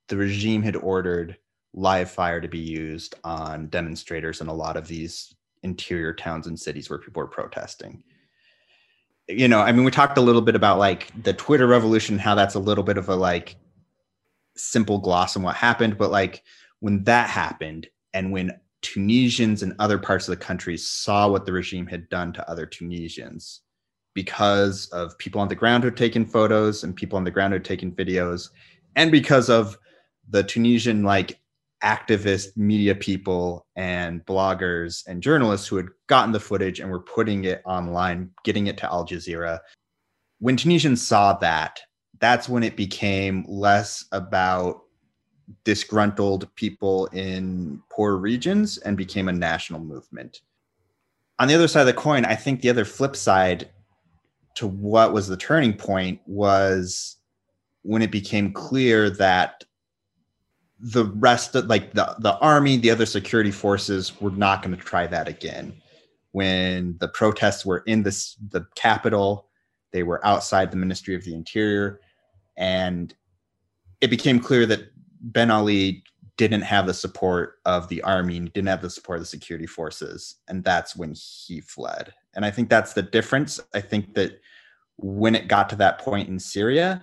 the 0.09 0.16
regime 0.16 0.62
had 0.62 0.76
ordered 0.76 1.37
live 1.72 2.11
fire 2.11 2.40
to 2.40 2.48
be 2.48 2.59
used 2.59 3.14
on 3.24 3.68
demonstrators 3.68 4.40
in 4.40 4.48
a 4.48 4.54
lot 4.54 4.76
of 4.76 4.87
these 4.87 5.35
interior 5.62 6.12
towns 6.12 6.46
and 6.46 6.59
cities 6.59 6.90
where 6.90 6.98
people 6.98 7.20
were 7.20 7.28
protesting 7.28 8.02
you 9.28 9.48
know, 9.48 9.61
I 9.61 9.72
mean, 9.72 9.85
we 9.85 9.90
talked 9.90 10.18
a 10.18 10.22
little 10.22 10.42
bit 10.42 10.54
about 10.54 10.78
like 10.78 11.11
the 11.22 11.33
Twitter 11.33 11.66
revolution, 11.66 12.18
how 12.18 12.35
that's 12.35 12.54
a 12.54 12.61
little 12.61 12.85
bit 12.85 12.98
of 12.98 13.09
a 13.09 13.16
like 13.16 13.57
simple 14.57 14.98
gloss 14.98 15.37
on 15.37 15.42
what 15.42 15.57
happened. 15.57 15.96
But 15.96 16.11
like 16.11 16.42
when 16.80 17.04
that 17.04 17.30
happened 17.30 17.88
and 18.12 18.33
when 18.33 18.52
Tunisians 18.85 19.62
and 19.62 19.75
other 19.79 19.99
parts 19.99 20.29
of 20.29 20.38
the 20.38 20.44
country 20.44 20.77
saw 20.77 21.27
what 21.27 21.47
the 21.47 21.53
regime 21.53 21.87
had 21.87 22.09
done 22.11 22.33
to 22.35 22.49
other 22.49 22.66
Tunisians 22.66 23.62
because 24.14 24.88
of 24.90 25.18
people 25.18 25.40
on 25.40 25.49
the 25.49 25.55
ground 25.55 25.83
who 25.83 25.88
had 25.88 25.97
taken 25.97 26.25
photos 26.25 26.85
and 26.85 26.94
people 26.94 27.16
on 27.16 27.25
the 27.25 27.31
ground 27.31 27.53
who 27.53 27.57
had 27.57 27.64
taken 27.64 27.90
videos, 27.90 28.51
and 28.94 29.11
because 29.11 29.49
of 29.49 29.77
the 30.29 30.42
Tunisian 30.42 31.03
like 31.03 31.40
activist 31.83 32.57
media 32.57 32.94
people 32.94 33.66
and 33.75 34.25
bloggers 34.27 35.03
and 35.07 35.23
journalists 35.23 35.66
who 35.66 35.77
had 35.77 35.88
gotten 36.07 36.33
the 36.33 36.40
footage 36.40 36.79
and 36.79 36.90
were 36.90 37.01
putting 37.01 37.44
it 37.44 37.62
online, 37.64 38.31
getting 38.44 38.66
it 38.66 38.77
to 38.79 38.87
Al 38.87 39.07
Jazeera. 39.07 39.59
When 40.38 40.57
Tunisians 40.57 41.07
saw 41.07 41.35
that, 41.38 41.81
that's 42.20 42.49
when 42.49 42.62
it 42.62 42.77
became 42.77 43.44
less 43.49 44.05
about 44.12 44.83
disgruntled 45.64 46.52
people 46.54 47.07
in 47.07 47.83
poor 47.90 48.16
regions 48.16 48.78
and 48.78 48.96
became 48.96 49.28
a 49.28 49.33
national 49.33 49.80
movement. 49.80 50.40
On 51.38 51.48
the 51.48 51.54
other 51.54 51.68
side 51.68 51.80
of 51.80 51.87
the 51.87 51.92
coin, 51.92 52.24
I 52.24 52.35
think 52.35 52.61
the 52.61 52.70
other 52.70 52.85
flip 52.85 53.16
side 53.16 53.68
to 54.54 54.66
what 54.66 55.12
was 55.12 55.28
the 55.28 55.37
turning 55.37 55.72
point 55.72 56.20
was 56.26 57.16
when 57.83 58.02
it 58.02 58.11
became 58.11 58.52
clear 58.52 59.11
that 59.11 59.64
the 60.78 61.04
rest 61.04 61.54
of 61.54 61.66
like 61.66 61.92
the, 61.92 62.14
the 62.18 62.37
army, 62.38 62.76
the 62.76 62.90
other 62.90 63.07
security 63.07 63.50
forces 63.50 64.20
were 64.20 64.30
not 64.30 64.62
going 64.62 64.76
to 64.76 64.83
try 64.83 65.07
that 65.07 65.28
again. 65.28 65.74
When 66.33 66.96
the 66.98 67.09
protests 67.09 67.64
were 67.64 67.78
in 67.87 68.02
this 68.02 68.37
the 68.50 68.66
capital, 68.74 69.48
they 69.92 70.02
were 70.02 70.24
outside 70.26 70.70
the 70.70 70.76
Ministry 70.76 71.14
of 71.14 71.24
the 71.24 71.35
Interior, 71.35 72.00
and 72.57 73.14
it 74.00 74.09
became 74.09 74.40
clear 74.40 74.66
that 74.66 74.90
Ben 75.24 75.50
Ali 75.50 76.04
didn't 76.37 76.62
have 76.62 76.87
the 76.87 76.94
support 76.94 77.58
of 77.64 77.88
the 77.88 78.02
army, 78.02 78.40
didn't 78.40 78.68
have 78.68 78.82
the 78.82 78.90
support 78.90 79.18
of 79.18 79.22
the 79.22 79.26
security 79.26 79.66
forces, 79.66 80.37
and 80.48 80.64
that's 80.64 80.96
when 80.96 81.14
he 81.14 81.60
fled. 81.60 82.12
And 82.34 82.44
I 82.44 82.50
think 82.50 82.68
that's 82.68 82.92
the 82.92 83.02
difference. 83.02 83.60
I 83.72 83.80
think 83.80 84.14
that 84.14 84.40
when 84.96 85.34
it 85.34 85.48
got 85.48 85.68
to 85.70 85.76
that 85.76 85.98
point 85.98 86.28
in 86.28 86.38
Syria, 86.38 87.02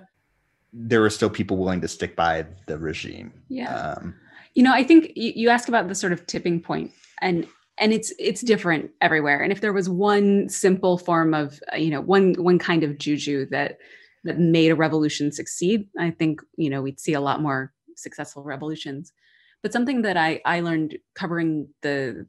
there 0.74 1.02
were 1.02 1.10
still 1.10 1.30
people 1.30 1.58
willing 1.58 1.82
to 1.82 1.88
stick 1.88 2.16
by 2.16 2.46
the 2.68 2.78
regime. 2.78 3.34
Yeah. 3.50 3.74
Um, 3.74 4.16
you 4.54 4.64
know, 4.64 4.74
I 4.74 4.84
think 4.84 5.12
you, 5.16 5.32
you 5.36 5.50
ask 5.50 5.68
about 5.68 5.88
the 5.88 5.96
sort 5.96 6.14
of 6.14 6.26
tipping 6.28 6.62
point 6.62 6.92
and 7.22 7.48
and 7.78 7.94
it's 7.94 8.14
it's 8.20 8.42
different 8.42 8.92
everywhere. 9.02 9.42
And 9.42 9.52
if 9.52 9.62
there 9.62 9.74
was 9.74 9.90
one 9.90 10.50
simple 10.50 10.98
form 10.98 11.34
of 11.34 11.60
uh, 11.74 11.78
you 11.78 11.90
know 11.90 12.02
one 12.02 12.34
one 12.36 12.60
kind 12.60 12.84
of 12.84 12.98
juju 12.98 13.48
that 13.48 13.78
that 14.24 14.38
made 14.38 14.72
a 14.72 14.76
revolution 14.76 15.32
succeed, 15.32 15.88
I 15.98 16.12
think 16.12 16.42
you 16.58 16.70
know 16.70 16.82
we'd 16.82 17.00
see 17.00 17.14
a 17.14 17.22
lot 17.22 17.42
more 17.42 17.74
successful 17.96 18.44
revolutions. 18.44 19.14
But 19.62 19.74
something 19.74 20.02
that 20.04 20.18
I 20.18 20.42
I 20.46 20.62
learned 20.62 20.98
covering 21.14 21.68
the 21.82 22.26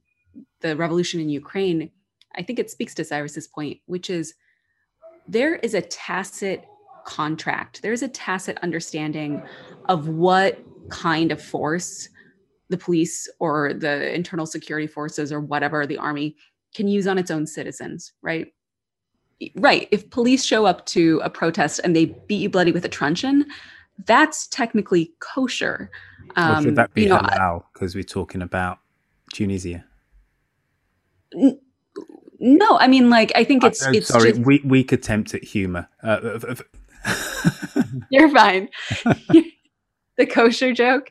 the 0.60 0.76
revolution 0.76 1.20
in 1.20 1.28
Ukraine, 1.28 1.90
I 2.36 2.42
think 2.42 2.58
it 2.58 2.70
speaks 2.70 2.94
to 2.94 3.04
Cyrus's 3.04 3.48
point, 3.48 3.80
which 3.86 4.10
is 4.10 4.34
there 5.28 5.56
is 5.56 5.74
a 5.74 5.82
tacit 5.82 6.64
contract. 7.04 7.82
There's 7.82 8.02
a 8.02 8.08
tacit 8.08 8.58
understanding 8.62 9.42
of 9.88 10.08
what 10.08 10.60
kind 10.88 11.32
of 11.32 11.42
force 11.42 12.08
the 12.68 12.78
police 12.78 13.28
or 13.38 13.72
the 13.74 14.14
internal 14.14 14.46
security 14.46 14.86
forces 14.86 15.32
or 15.32 15.40
whatever 15.40 15.86
the 15.86 15.98
army 15.98 16.36
can 16.74 16.88
use 16.88 17.06
on 17.06 17.18
its 17.18 17.30
own 17.30 17.46
citizens, 17.46 18.12
right? 18.22 18.48
Right. 19.56 19.88
If 19.90 20.10
police 20.10 20.44
show 20.44 20.66
up 20.66 20.86
to 20.86 21.20
a 21.24 21.30
protest 21.30 21.80
and 21.82 21.94
they 21.94 22.06
beat 22.26 22.40
you 22.40 22.48
bloody 22.48 22.72
with 22.72 22.84
a 22.84 22.88
truncheon, 22.88 23.46
that's 24.06 24.46
technically 24.48 25.12
kosher. 25.20 25.90
Um, 26.36 26.64
should 26.64 26.76
that 26.76 26.94
be 26.94 27.04
you 27.04 27.08
know, 27.08 27.18
halal? 27.18 27.64
Because 27.72 27.94
we're 27.94 28.04
talking 28.04 28.42
about 28.42 28.78
Tunisia. 29.32 29.84
N- 31.34 31.60
no, 32.38 32.78
I 32.78 32.88
mean, 32.88 33.10
like 33.10 33.32
I 33.34 33.44
think 33.44 33.64
it's. 33.64 33.86
Uh, 33.86 33.90
it's 33.94 34.08
sorry, 34.08 34.32
just... 34.32 34.44
weak, 34.44 34.62
weak 34.64 34.92
attempt 34.92 35.34
at 35.34 35.44
humor. 35.44 35.88
Uh, 36.02 36.38
you're 38.10 38.30
fine. 38.30 38.68
the 40.16 40.26
kosher 40.28 40.72
joke. 40.72 41.08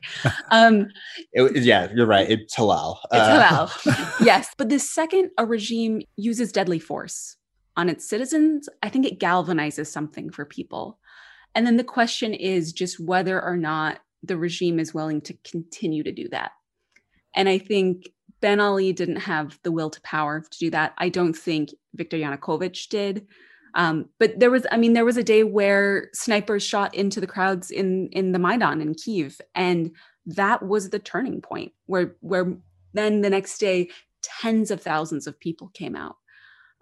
Um, 0.50 0.88
it, 1.32 1.62
yeah, 1.62 1.88
you're 1.94 2.06
right. 2.06 2.30
It's 2.30 2.54
halal. 2.54 2.98
It's 3.10 3.14
uh, 3.14 3.66
halal. 3.66 4.24
yes. 4.24 4.54
But 4.56 4.68
the 4.68 4.78
second 4.78 5.30
a 5.38 5.46
regime 5.46 6.02
uses 6.16 6.52
deadly 6.52 6.78
force 6.78 7.36
on 7.76 7.88
its 7.88 8.08
citizens, 8.08 8.68
I 8.82 8.88
think 8.88 9.06
it 9.06 9.18
galvanizes 9.18 9.86
something 9.86 10.30
for 10.30 10.44
people. 10.44 10.98
And 11.54 11.66
then 11.66 11.76
the 11.76 11.84
question 11.84 12.34
is 12.34 12.72
just 12.72 12.98
whether 12.98 13.42
or 13.42 13.56
not 13.56 14.00
the 14.22 14.36
regime 14.36 14.78
is 14.78 14.94
willing 14.94 15.20
to 15.22 15.36
continue 15.44 16.02
to 16.02 16.12
do 16.12 16.28
that. 16.28 16.52
And 17.34 17.48
I 17.48 17.58
think 17.58 18.08
Ben 18.40 18.60
Ali 18.60 18.92
didn't 18.92 19.16
have 19.16 19.58
the 19.62 19.72
will 19.72 19.90
to 19.90 20.00
power 20.02 20.40
to 20.40 20.58
do 20.58 20.70
that. 20.70 20.94
I 20.98 21.08
don't 21.08 21.34
think 21.34 21.70
Viktor 21.94 22.16
Yanukovych 22.16 22.88
did. 22.88 23.26
Um, 23.74 24.08
but 24.18 24.38
there 24.38 24.50
was, 24.50 24.66
I 24.70 24.76
mean, 24.76 24.92
there 24.92 25.04
was 25.04 25.16
a 25.16 25.22
day 25.22 25.44
where 25.44 26.10
snipers 26.12 26.62
shot 26.62 26.94
into 26.94 27.20
the 27.20 27.26
crowds 27.26 27.70
in 27.70 28.08
in 28.12 28.32
the 28.32 28.38
Maidan 28.38 28.82
in 28.82 28.94
Kiev, 28.94 29.40
and 29.54 29.92
that 30.26 30.62
was 30.62 30.90
the 30.90 30.98
turning 30.98 31.40
point 31.40 31.72
where 31.86 32.16
where 32.20 32.54
then 32.92 33.22
the 33.22 33.30
next 33.30 33.58
day 33.58 33.88
tens 34.22 34.70
of 34.70 34.82
thousands 34.82 35.26
of 35.26 35.40
people 35.40 35.68
came 35.72 35.96
out. 35.96 36.16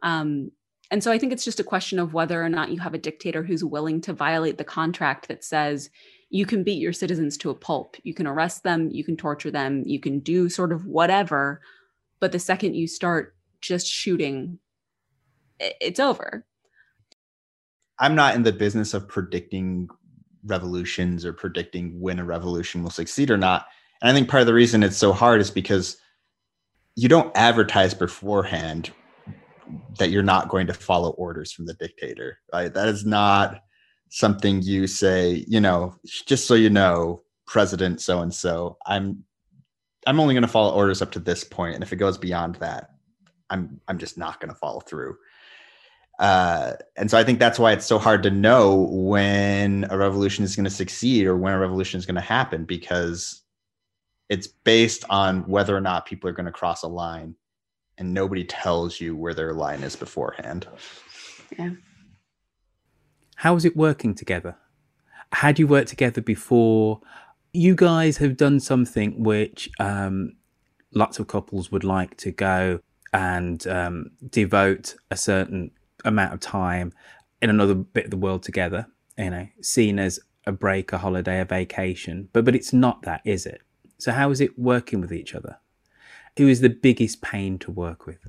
Um, 0.02 0.50
And 0.90 1.05
so 1.05 1.12
I 1.12 1.18
think 1.18 1.33
it's 1.33 1.44
just 1.44 1.61
a 1.61 1.64
question 1.64 1.98
of 1.98 2.14
whether 2.14 2.42
or 2.42 2.48
not 2.48 2.70
you 2.70 2.81
have 2.81 2.94
a 2.94 2.98
dictator 2.98 3.42
who's 3.44 3.62
willing 3.62 4.00
to 4.03 4.12
violate 4.12 4.59
the 4.59 4.64
contract 4.64 5.29
that 5.29 5.44
says 5.44 5.88
you 6.31 6.46
can 6.46 6.64
beat 6.64 6.81
your 6.81 6.92
citizens 6.92 7.37
to 7.38 7.50
a 7.50 7.55
pulp, 7.55 7.96
you 8.03 8.14
can 8.14 8.26
arrest 8.26 8.64
them, 8.64 8.90
you 8.90 9.05
can 9.05 9.16
torture 9.16 9.50
them, 9.50 9.83
you 9.87 10.00
can 10.00 10.18
do 10.20 10.48
sort 10.48 10.72
of 10.72 10.87
whatever. 10.87 11.61
But 12.18 12.33
the 12.33 12.38
second 12.38 12.74
you 12.74 12.87
start 12.87 13.37
just 13.61 13.87
shooting, 13.87 14.59
it's 15.59 16.00
over. 16.00 16.44
I'm 17.98 18.14
not 18.14 18.35
in 18.35 18.42
the 18.42 18.53
business 18.53 18.94
of 18.94 19.07
predicting 19.07 19.88
revolutions 20.44 21.24
or 21.24 21.33
predicting 21.33 22.00
when 22.00 22.18
a 22.18 22.24
revolution 22.24 22.83
will 22.83 22.90
succeed 22.90 23.31
or 23.31 23.37
not. 23.37 23.66
And 24.00 24.11
I 24.11 24.14
think 24.14 24.29
part 24.29 24.40
of 24.40 24.46
the 24.46 24.55
reason 24.55 24.83
it's 24.83 24.96
so 24.96 25.12
hard 25.12 25.40
is 25.40 25.50
because 25.50 25.98
you 26.96 27.09
don't 27.09 27.31
advertise 27.37 27.92
beforehand 27.94 28.90
that 29.98 30.11
you're 30.11 30.22
not 30.22 30.48
going 30.48 30.66
to 30.66 30.74
follow 30.74 31.11
orders 31.11 31.52
from 31.52 31.66
the 31.66 31.74
dictator. 31.74 32.38
Right? 32.52 32.72
That 32.72 32.88
is 32.88 33.04
not 33.04 33.61
something 34.11 34.62
you 34.62 34.87
say, 34.87 35.44
you 35.46 35.61
know, 35.61 35.94
just 36.26 36.46
so 36.46 36.54
you 36.54 36.70
know, 36.70 37.22
President 37.46 38.00
so 38.00 38.20
and 38.20 38.33
so, 38.33 38.76
I'm 38.87 39.24
I'm 40.06 40.20
only 40.20 40.35
going 40.35 40.42
to 40.42 40.48
follow 40.48 40.72
orders 40.72 41.02
up 41.02 41.12
to 41.12 41.18
this 41.18 41.44
point, 41.44 41.74
and 41.74 41.83
if 41.83 41.92
it 41.92 41.96
goes 41.96 42.16
beyond 42.16 42.56
that, 42.56 42.90
I'm 43.50 43.80
I'm 43.88 43.98
just 43.98 44.16
not 44.16 44.40
going 44.40 44.50
to 44.50 44.59
follow 44.59 44.80
through. 44.80 45.16
Uh, 46.20 46.74
and 46.96 47.11
so 47.11 47.16
I 47.16 47.24
think 47.24 47.38
that's 47.38 47.59
why 47.59 47.72
it's 47.72 47.87
so 47.87 47.98
hard 47.98 48.22
to 48.24 48.30
know 48.30 48.88
when 48.90 49.87
a 49.88 49.96
revolution 49.96 50.44
is 50.44 50.54
going 50.54 50.64
to 50.64 50.70
succeed 50.70 51.26
or 51.26 51.37
when 51.37 51.54
a 51.54 51.59
revolution 51.59 51.98
is 51.98 52.04
going 52.04 52.16
to 52.16 52.20
happen 52.20 52.66
because 52.66 53.42
it's 54.28 54.46
based 54.46 55.04
on 55.09 55.48
whether 55.48 55.74
or 55.74 55.80
not 55.80 56.04
people 56.04 56.28
are 56.28 56.35
going 56.35 56.46
to 56.46 56.52
cross 56.52 56.83
a 56.83 56.88
line 56.88 57.35
and 58.00 58.14
nobody 58.14 58.42
tells 58.42 59.00
you 59.00 59.14
where 59.14 59.34
their 59.34 59.52
line 59.52 59.82
is 59.82 59.94
beforehand. 59.94 60.66
Yeah. 61.56 61.72
How 63.36 63.54
is 63.54 63.64
it 63.64 63.76
working 63.76 64.14
together? 64.14 64.56
Had 65.32 65.58
you 65.58 65.66
worked 65.66 65.88
together 65.88 66.22
before? 66.22 67.00
You 67.52 67.74
guys 67.74 68.16
have 68.16 68.36
done 68.36 68.58
something 68.58 69.22
which 69.22 69.68
um, 69.78 70.32
lots 70.94 71.18
of 71.18 71.26
couples 71.26 71.70
would 71.70 71.84
like 71.84 72.16
to 72.18 72.32
go 72.32 72.80
and 73.12 73.66
um, 73.66 74.10
devote 74.28 74.94
a 75.10 75.16
certain 75.16 75.70
amount 76.04 76.32
of 76.32 76.40
time 76.40 76.92
in 77.42 77.50
another 77.50 77.74
bit 77.74 78.06
of 78.06 78.10
the 78.10 78.16
world 78.16 78.42
together, 78.42 78.86
you 79.18 79.30
know, 79.30 79.46
seen 79.60 79.98
as 79.98 80.18
a 80.46 80.52
break, 80.52 80.92
a 80.92 80.98
holiday, 80.98 81.40
a 81.40 81.44
vacation. 81.44 82.28
But 82.32 82.44
but 82.46 82.54
it's 82.54 82.72
not 82.72 83.02
that, 83.02 83.20
is 83.24 83.44
it? 83.44 83.60
So 83.98 84.12
how 84.12 84.30
is 84.30 84.40
it 84.40 84.58
working 84.58 85.02
with 85.02 85.12
each 85.12 85.34
other? 85.34 85.58
Who 86.40 86.48
is 86.48 86.62
the 86.62 86.70
biggest 86.70 87.20
pain 87.20 87.59
to 87.59 87.70
work 87.70 88.07
with? 88.07 88.26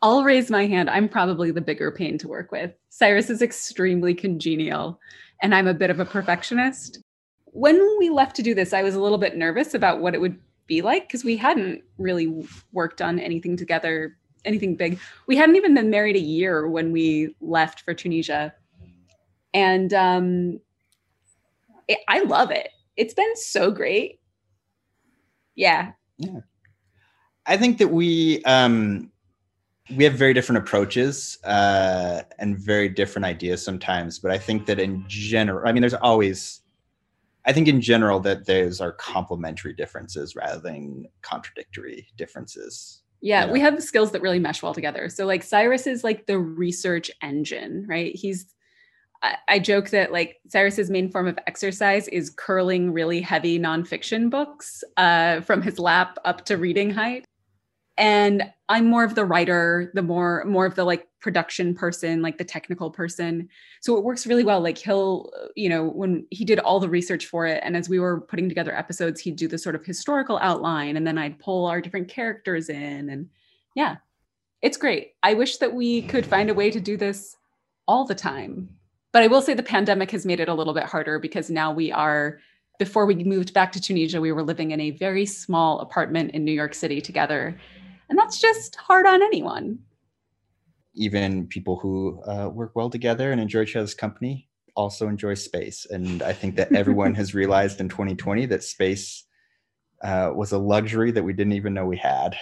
I'll 0.00 0.24
raise 0.24 0.50
my 0.50 0.64
hand. 0.64 0.88
I'm 0.88 1.10
probably 1.10 1.50
the 1.50 1.60
bigger 1.60 1.92
pain 1.92 2.16
to 2.16 2.26
work 2.26 2.50
with. 2.50 2.72
Cyrus 2.88 3.28
is 3.28 3.42
extremely 3.42 4.14
congenial, 4.14 4.98
and 5.42 5.54
I'm 5.54 5.66
a 5.66 5.74
bit 5.74 5.90
of 5.90 6.00
a 6.00 6.06
perfectionist. 6.06 7.02
When 7.44 7.78
we 7.98 8.08
left 8.08 8.34
to 8.36 8.42
do 8.42 8.54
this, 8.54 8.72
I 8.72 8.82
was 8.82 8.94
a 8.94 9.00
little 9.02 9.18
bit 9.18 9.36
nervous 9.36 9.74
about 9.74 10.00
what 10.00 10.14
it 10.14 10.22
would 10.22 10.40
be 10.66 10.80
like 10.80 11.06
because 11.06 11.22
we 11.22 11.36
hadn't 11.36 11.82
really 11.98 12.48
worked 12.72 13.02
on 13.02 13.18
anything 13.18 13.58
together 13.58 14.16
anything 14.46 14.74
big. 14.74 14.98
We 15.26 15.36
hadn't 15.36 15.56
even 15.56 15.74
been 15.74 15.90
married 15.90 16.16
a 16.16 16.18
year 16.18 16.66
when 16.66 16.92
we 16.92 17.36
left 17.42 17.82
for 17.82 17.92
Tunisia. 17.92 18.54
And 19.52 19.92
um, 19.92 20.60
it, 21.88 21.98
I 22.08 22.20
love 22.20 22.50
it. 22.50 22.70
It's 22.96 23.12
been 23.12 23.36
so 23.36 23.70
great. 23.70 24.18
Yeah. 25.54 25.92
Yeah. 26.16 26.40
I 27.46 27.56
think 27.56 27.78
that 27.78 27.88
we 27.88 28.42
um, 28.44 29.10
we 29.96 30.04
have 30.04 30.14
very 30.14 30.32
different 30.32 30.58
approaches 30.58 31.38
uh, 31.44 32.22
and 32.38 32.58
very 32.58 32.88
different 32.88 33.26
ideas 33.26 33.64
sometimes, 33.64 34.18
but 34.18 34.30
I 34.30 34.38
think 34.38 34.66
that 34.66 34.78
in 34.78 35.04
general, 35.08 35.68
I 35.68 35.72
mean, 35.72 35.82
there's 35.82 35.94
always 35.94 36.60
I 37.44 37.52
think 37.52 37.66
in 37.66 37.80
general 37.80 38.20
that 38.20 38.46
those 38.46 38.80
are 38.80 38.92
complementary 38.92 39.72
differences 39.72 40.36
rather 40.36 40.60
than 40.60 41.06
contradictory 41.22 42.06
differences. 42.16 43.02
Yeah, 43.20 43.50
we 43.50 43.60
have 43.60 43.82
skills 43.82 44.12
that 44.12 44.22
really 44.22 44.38
mesh 44.38 44.62
well 44.62 44.74
together. 44.74 45.08
So 45.08 45.26
like 45.26 45.42
Cyrus 45.42 45.86
is 45.86 46.02
like 46.04 46.26
the 46.26 46.38
research 46.38 47.10
engine, 47.20 47.86
right? 47.88 48.14
He's 48.14 48.46
I, 49.22 49.36
I 49.48 49.58
joke 49.60 49.90
that 49.90 50.12
like 50.12 50.40
Cyrus's 50.48 50.90
main 50.90 51.10
form 51.10 51.28
of 51.28 51.38
exercise 51.46 52.08
is 52.08 52.30
curling 52.30 52.92
really 52.92 53.20
heavy 53.20 53.58
nonfiction 53.58 54.30
books 54.30 54.82
uh, 54.96 55.40
from 55.42 55.62
his 55.62 55.78
lap 55.78 56.18
up 56.24 56.44
to 56.46 56.56
reading 56.56 56.90
height 56.90 57.24
and 58.02 58.42
i'm 58.68 58.86
more 58.86 59.04
of 59.04 59.14
the 59.14 59.24
writer 59.24 59.90
the 59.94 60.02
more 60.02 60.44
more 60.44 60.66
of 60.66 60.74
the 60.74 60.84
like 60.84 61.06
production 61.22 61.72
person 61.74 62.20
like 62.20 62.36
the 62.36 62.44
technical 62.44 62.90
person. 62.90 63.48
So 63.80 63.96
it 63.96 64.04
works 64.04 64.26
really 64.26 64.44
well. 64.44 64.60
Like 64.60 64.76
he'll 64.76 65.30
you 65.56 65.68
know 65.70 65.88
when 65.88 66.26
he 66.30 66.44
did 66.44 66.58
all 66.58 66.80
the 66.80 66.88
research 66.88 67.26
for 67.26 67.46
it 67.46 67.62
and 67.64 67.76
as 67.76 67.88
we 67.88 67.98
were 67.98 68.20
putting 68.20 68.48
together 68.48 68.76
episodes 68.76 69.20
he'd 69.20 69.36
do 69.36 69.48
the 69.48 69.56
sort 69.56 69.74
of 69.74 69.86
historical 69.86 70.38
outline 70.42 70.96
and 70.96 71.06
then 71.06 71.16
i'd 71.16 71.38
pull 71.38 71.66
our 71.66 71.80
different 71.80 72.08
characters 72.08 72.68
in 72.68 73.08
and 73.08 73.30
yeah 73.74 73.96
it's 74.60 74.76
great. 74.76 75.14
I 75.24 75.34
wish 75.34 75.56
that 75.56 75.74
we 75.74 76.02
could 76.02 76.24
find 76.24 76.48
a 76.48 76.54
way 76.54 76.70
to 76.70 76.78
do 76.78 76.96
this 76.96 77.36
all 77.88 78.04
the 78.04 78.14
time. 78.14 78.68
But 79.12 79.22
i 79.22 79.28
will 79.28 79.42
say 79.42 79.54
the 79.54 79.62
pandemic 79.62 80.10
has 80.10 80.26
made 80.26 80.40
it 80.40 80.48
a 80.48 80.54
little 80.54 80.74
bit 80.74 80.84
harder 80.84 81.18
because 81.18 81.50
now 81.50 81.72
we 81.72 81.92
are 81.92 82.40
before 82.78 83.06
we 83.06 83.14
moved 83.14 83.52
back 83.52 83.70
to 83.72 83.80
tunisia 83.80 84.20
we 84.20 84.32
were 84.32 84.42
living 84.42 84.72
in 84.72 84.80
a 84.80 84.90
very 84.90 85.26
small 85.26 85.78
apartment 85.80 86.32
in 86.32 86.44
new 86.44 86.52
york 86.52 86.74
city 86.74 87.00
together 87.00 87.56
and 88.12 88.18
that's 88.18 88.38
just 88.38 88.76
hard 88.76 89.06
on 89.06 89.22
anyone. 89.22 89.78
Even 90.92 91.46
people 91.46 91.78
who 91.78 92.22
uh, 92.24 92.50
work 92.52 92.72
well 92.74 92.90
together 92.90 93.32
and 93.32 93.40
enjoy 93.40 93.62
each 93.62 93.74
other's 93.74 93.94
company 93.94 94.50
also 94.74 95.08
enjoy 95.08 95.32
space. 95.32 95.86
And 95.88 96.22
I 96.22 96.34
think 96.34 96.56
that 96.56 96.70
everyone 96.74 97.14
has 97.20 97.34
realized 97.34 97.80
in 97.80 97.88
2020 97.88 98.44
that 98.46 98.62
space 98.62 99.24
uh, 100.04 100.30
was 100.34 100.52
a 100.52 100.58
luxury 100.58 101.10
that 101.10 101.22
we 101.22 101.32
didn't 101.32 101.54
even 101.54 101.72
know 101.72 101.86
we 101.86 101.96
had. 101.96 102.36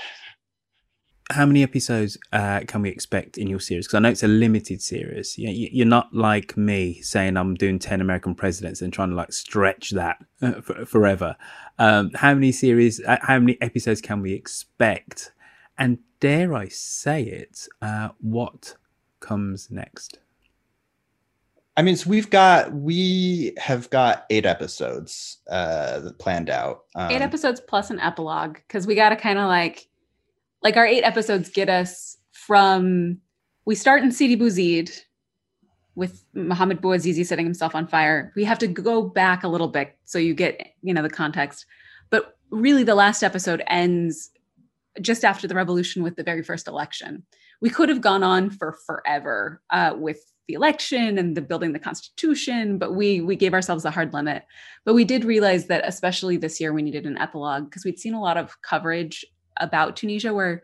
How 1.30 1.46
many 1.46 1.62
episodes 1.62 2.18
uh, 2.32 2.62
can 2.66 2.82
we 2.82 2.88
expect 2.88 3.38
in 3.38 3.46
your 3.46 3.60
series? 3.60 3.86
Because 3.86 3.98
I 3.98 4.00
know 4.00 4.08
it's 4.08 4.24
a 4.24 4.26
limited 4.26 4.82
series. 4.82 5.36
You're 5.38 5.86
not 5.86 6.12
like 6.12 6.56
me 6.56 7.00
saying 7.02 7.36
I'm 7.36 7.54
doing 7.54 7.78
10 7.78 8.00
American 8.00 8.34
presidents 8.34 8.82
and 8.82 8.92
trying 8.92 9.10
to 9.10 9.14
like 9.14 9.32
stretch 9.32 9.90
that 9.90 10.16
uh, 10.42 10.62
forever. 10.84 11.36
Um, 11.78 12.10
how 12.16 12.34
many 12.34 12.50
series, 12.50 13.00
uh, 13.04 13.18
how 13.22 13.38
many 13.38 13.56
episodes 13.62 14.00
can 14.00 14.20
we 14.20 14.32
expect? 14.32 15.30
And 15.80 15.98
dare 16.20 16.54
I 16.54 16.68
say 16.68 17.22
it, 17.22 17.66
uh, 17.80 18.10
what 18.20 18.76
comes 19.20 19.70
next? 19.70 20.18
I 21.76 21.82
mean, 21.82 21.96
so 21.96 22.10
we've 22.10 22.28
got 22.28 22.74
we 22.74 23.54
have 23.56 23.88
got 23.88 24.26
eight 24.28 24.44
episodes 24.44 25.38
uh 25.50 26.10
planned 26.18 26.50
out. 26.50 26.82
Um, 26.94 27.10
eight 27.10 27.22
episodes 27.22 27.60
plus 27.60 27.88
an 27.88 27.98
epilogue 28.00 28.56
because 28.56 28.86
we 28.86 28.94
got 28.94 29.08
to 29.08 29.16
kind 29.16 29.38
of 29.38 29.46
like, 29.46 29.88
like 30.62 30.76
our 30.76 30.86
eight 30.86 31.02
episodes 31.02 31.48
get 31.48 31.70
us 31.70 32.18
from 32.32 33.18
we 33.64 33.74
start 33.74 34.02
in 34.02 34.12
Sidi 34.12 34.36
Bouzid 34.36 34.90
with 35.94 36.24
Mohammed 36.34 36.82
Bouazizi 36.82 37.24
setting 37.24 37.46
himself 37.46 37.74
on 37.74 37.86
fire. 37.86 38.32
We 38.36 38.44
have 38.44 38.58
to 38.58 38.66
go 38.66 39.02
back 39.02 39.44
a 39.44 39.48
little 39.48 39.68
bit 39.68 39.96
so 40.04 40.18
you 40.18 40.34
get 40.34 40.74
you 40.82 40.92
know 40.92 41.02
the 41.02 41.08
context, 41.08 41.64
but 42.10 42.36
really 42.50 42.82
the 42.82 42.94
last 42.94 43.22
episode 43.22 43.62
ends 43.68 44.30
just 45.00 45.24
after 45.24 45.46
the 45.46 45.54
revolution 45.54 46.02
with 46.02 46.16
the 46.16 46.22
very 46.22 46.42
first 46.42 46.66
election. 46.66 47.24
We 47.60 47.70
could 47.70 47.88
have 47.88 48.00
gone 48.00 48.22
on 48.22 48.50
for 48.50 48.76
forever 48.86 49.60
uh, 49.70 49.94
with 49.96 50.18
the 50.48 50.54
election 50.54 51.16
and 51.16 51.36
the 51.36 51.42
building 51.42 51.72
the 51.72 51.78
constitution, 51.78 52.76
but 52.76 52.94
we 52.94 53.20
we 53.20 53.36
gave 53.36 53.54
ourselves 53.54 53.84
a 53.84 53.90
hard 53.90 54.12
limit. 54.12 54.44
But 54.84 54.94
we 54.94 55.04
did 55.04 55.24
realize 55.24 55.66
that 55.66 55.86
especially 55.86 56.36
this 56.36 56.60
year 56.60 56.72
we 56.72 56.82
needed 56.82 57.06
an 57.06 57.18
epilogue 57.18 57.66
because 57.66 57.84
we'd 57.84 58.00
seen 58.00 58.14
a 58.14 58.20
lot 58.20 58.36
of 58.36 58.60
coverage 58.62 59.24
about 59.60 59.96
Tunisia 59.96 60.34
where 60.34 60.62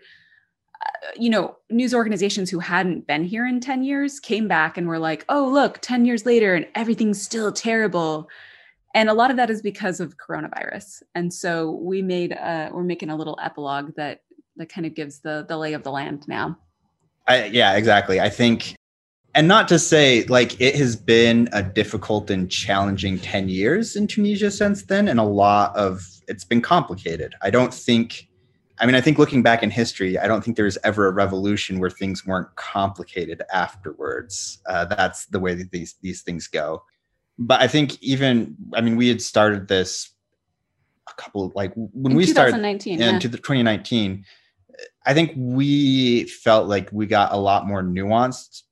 uh, 0.85 1.11
you 1.17 1.31
know 1.31 1.57
news 1.71 1.95
organizations 1.95 2.51
who 2.51 2.59
hadn't 2.59 3.07
been 3.07 3.23
here 3.23 3.47
in 3.47 3.61
10 3.61 3.85
years 3.85 4.19
came 4.19 4.49
back 4.49 4.77
and 4.77 4.89
were 4.89 4.99
like, 4.99 5.25
"Oh, 5.29 5.49
look, 5.49 5.79
10 5.83 6.05
years 6.05 6.27
later 6.27 6.55
and 6.55 6.67
everything's 6.75 7.23
still 7.23 7.53
terrible." 7.53 8.29
And 8.97 9.11
a 9.11 9.15
lot 9.15 9.31
of 9.31 9.37
that 9.37 9.51
is 9.51 9.61
because 9.61 10.01
of 10.01 10.17
coronavirus. 10.17 11.03
And 11.15 11.33
so 11.33 11.73
we 11.73 12.01
made 12.01 12.33
uh, 12.33 12.71
we're 12.73 12.83
making 12.83 13.11
a 13.11 13.17
little 13.17 13.39
epilogue 13.43 13.95
that 13.97 14.23
that 14.57 14.71
kind 14.71 14.87
of 14.87 14.95
gives 14.95 15.21
the 15.21 15.45
the 15.47 15.57
lay 15.57 15.75
of 15.75 15.83
the 15.83 15.91
land 15.91 16.27
now. 16.27 16.59
I, 17.29 17.45
yeah 17.45 17.75
exactly. 17.75 18.21
I 18.21 18.31
think 18.31 18.75
and 19.35 19.47
not 19.47 19.69
to 19.69 19.79
say 19.79 20.25
like 20.25 20.59
it 20.61 20.75
has 20.77 20.97
been 20.97 21.49
a 21.53 21.63
difficult 21.63 22.31
and 22.31 22.51
challenging 22.51 23.19
10 23.19 23.51
years 23.51 23.97
in 23.97 24.07
tunisia 24.07 24.51
since 24.51 24.85
then 24.85 25.09
and 25.09 25.21
a 25.21 25.25
lot 25.25 25.77
of 25.77 26.03
it's 26.27 26.45
been 26.45 26.63
complicated. 26.63 27.35
I 27.43 27.51
don't 27.51 27.75
think 27.75 28.29
i 28.79 28.87
mean 28.87 28.95
i 28.95 29.01
think 29.01 29.19
looking 29.19 29.43
back 29.43 29.63
in 29.63 29.71
history 29.71 30.19
i 30.19 30.27
don't 30.27 30.45
think 30.45 30.55
there's 30.55 30.77
ever 30.85 31.07
a 31.07 31.11
revolution 31.11 31.79
where 31.81 31.88
things 31.88 32.27
weren't 32.27 32.55
complicated 32.57 33.42
afterwards. 33.53 34.59
Uh, 34.67 34.87
that's 34.87 35.27
the 35.27 35.40
way 35.40 35.55
that 35.55 35.71
these 35.71 35.97
these 36.01 36.23
things 36.23 36.47
go 36.47 36.83
but 37.39 37.61
I 37.61 37.69
think 37.69 38.03
even 38.03 38.57
I 38.75 38.81
mean 38.81 38.97
we 38.97 39.09
had 39.09 39.23
started 39.23 39.69
this 39.69 40.11
a 41.09 41.15
couple 41.15 41.53
like 41.55 41.73
when 41.75 42.13
in 42.13 42.17
we 42.17 42.27
started 42.27 42.57
in 42.57 42.99
yeah. 43.01 43.11
into 43.11 43.29
the 43.29 43.39
2019 43.39 44.25
I 45.05 45.15
think 45.15 45.33
we 45.37 46.25
felt 46.25 46.69
like 46.69 46.91
we 46.93 47.07
got 47.07 47.33
a 47.33 47.37
lot 47.37 47.67
more 47.67 47.83
nuanced 47.83 48.63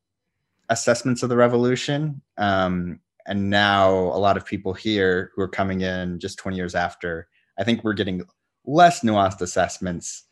assessments 0.69 1.23
of 1.23 1.29
the 1.29 1.37
revolution. 1.37 2.23
Um, 2.37 3.01
and 3.27 3.51
now 3.51 3.93
a 3.93 4.19
lot 4.19 4.37
of 4.37 4.45
people 4.45 4.75
here 4.75 5.31
who 5.35 5.43
are 5.43 5.49
coming 5.49 5.81
in 5.81 6.19
just 6.19 6.39
20 6.39 6.57
years 6.57 6.75
after, 6.75 7.29
I 7.59 7.65
think 7.65 7.85
we're 7.85 7.95
getting 7.95 8.23
less 8.67 9.01
nuanced 9.01 9.41
assessments. 9.41 10.25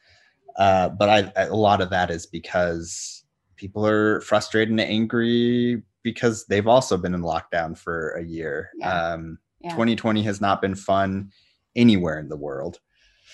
Uh, 0.59 0.89
but 0.91 1.09
I, 1.09 1.45
a 1.45 1.55
lot 1.55 1.81
of 1.81 1.91
that 1.91 2.11
is 2.11 2.27
because 2.27 3.25
people 3.57 3.87
are 3.87 4.21
frustrated 4.23 4.71
and 4.71 4.81
angry 4.81 5.83
because 6.03 6.47
they've 6.47 6.67
also 6.67 6.97
been 6.97 7.15
in 7.15 7.23
lockdown 7.23 7.77
for 7.77 8.11
a 8.11 8.25
year. 8.25 8.71
Yeah. 8.77 9.13
Um, 9.13 9.39
Yeah. 9.61 9.71
2020 9.71 10.23
has 10.23 10.41
not 10.41 10.61
been 10.61 10.75
fun 10.75 11.31
anywhere 11.77 12.19
in 12.19 12.29
the 12.29 12.37
world. 12.37 12.81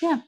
Yeah. 0.02 0.20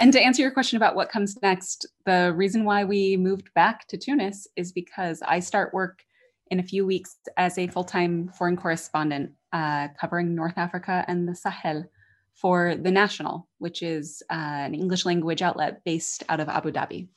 And 0.00 0.12
to 0.12 0.20
answer 0.20 0.40
your 0.42 0.50
question 0.52 0.76
about 0.76 0.94
what 0.94 1.10
comes 1.10 1.36
next, 1.42 1.86
the 2.06 2.32
reason 2.34 2.64
why 2.64 2.84
we 2.84 3.16
moved 3.16 3.52
back 3.54 3.86
to 3.88 3.98
Tunis 3.98 4.46
is 4.56 4.72
because 4.72 5.22
I 5.22 5.40
start 5.40 5.74
work 5.74 6.02
in 6.50 6.60
a 6.60 6.62
few 6.62 6.86
weeks 6.86 7.16
as 7.36 7.58
a 7.58 7.66
full 7.66 7.84
time 7.84 8.28
foreign 8.28 8.56
correspondent 8.56 9.32
uh, 9.52 9.88
covering 10.00 10.34
North 10.34 10.56
Africa 10.56 11.04
and 11.08 11.28
the 11.28 11.34
Sahel 11.34 11.84
for 12.32 12.76
The 12.76 12.90
National, 12.90 13.48
which 13.58 13.82
is 13.82 14.22
uh, 14.30 14.34
an 14.66 14.74
English 14.74 15.04
language 15.04 15.42
outlet 15.42 15.84
based 15.84 16.22
out 16.28 16.40
of 16.40 16.48
Abu 16.48 16.70
Dhabi. 16.70 17.08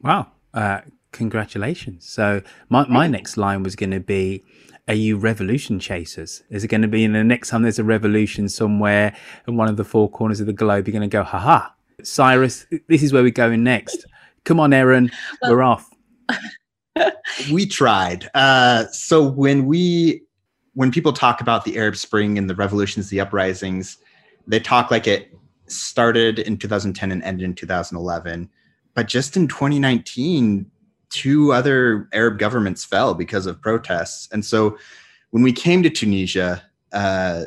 Wow. 0.00 0.28
Uh, 0.54 0.80
congratulations. 1.18 2.08
So 2.08 2.40
my, 2.70 2.86
my 2.88 3.06
next 3.06 3.36
line 3.36 3.62
was 3.62 3.76
going 3.76 3.90
to 3.90 4.00
be, 4.00 4.42
are 4.88 4.94
you 4.94 5.18
revolution 5.18 5.78
chasers? 5.78 6.42
Is 6.48 6.64
it 6.64 6.68
going 6.68 6.82
to 6.82 6.88
be 6.88 7.04
in 7.04 7.12
the 7.12 7.22
next 7.22 7.50
time 7.50 7.62
there's 7.62 7.78
a 7.78 7.84
revolution 7.84 8.48
somewhere 8.48 9.14
in 9.46 9.56
one 9.56 9.68
of 9.68 9.76
the 9.76 9.84
four 9.84 10.10
corners 10.10 10.40
of 10.40 10.46
the 10.46 10.52
globe, 10.54 10.88
you're 10.88 10.98
going 10.98 11.08
to 11.08 11.14
go, 11.14 11.22
haha, 11.22 11.68
Cyrus, 12.02 12.66
this 12.88 13.02
is 13.02 13.12
where 13.12 13.22
we're 13.22 13.30
going 13.30 13.62
next. 13.62 14.06
Come 14.44 14.60
on, 14.60 14.72
Erin, 14.72 15.10
Well- 15.42 15.52
we're 15.52 15.62
off. 15.62 15.90
we 17.52 17.66
tried. 17.66 18.30
Uh, 18.34 18.86
so 18.88 19.26
when 19.28 19.66
we 19.66 20.22
when 20.74 20.92
people 20.92 21.12
talk 21.12 21.40
about 21.40 21.64
the 21.64 21.76
Arab 21.76 21.96
Spring 21.96 22.38
and 22.38 22.48
the 22.48 22.54
revolutions, 22.54 23.10
the 23.10 23.20
uprisings, 23.20 23.96
they 24.46 24.60
talk 24.60 24.92
like 24.92 25.08
it 25.08 25.36
started 25.66 26.38
in 26.38 26.56
2010 26.56 27.10
and 27.10 27.22
ended 27.24 27.44
in 27.44 27.52
2011. 27.54 28.48
But 28.94 29.08
just 29.08 29.36
in 29.36 29.48
2019, 29.48 30.70
two 31.10 31.52
other 31.52 32.08
Arab 32.12 32.38
governments 32.38 32.84
fell 32.84 33.14
because 33.14 33.46
of 33.46 33.60
protests. 33.60 34.28
And 34.32 34.44
so 34.44 34.78
when 35.30 35.42
we 35.42 35.52
came 35.52 35.82
to 35.82 35.90
Tunisia 35.90 36.62
uh, 36.92 37.44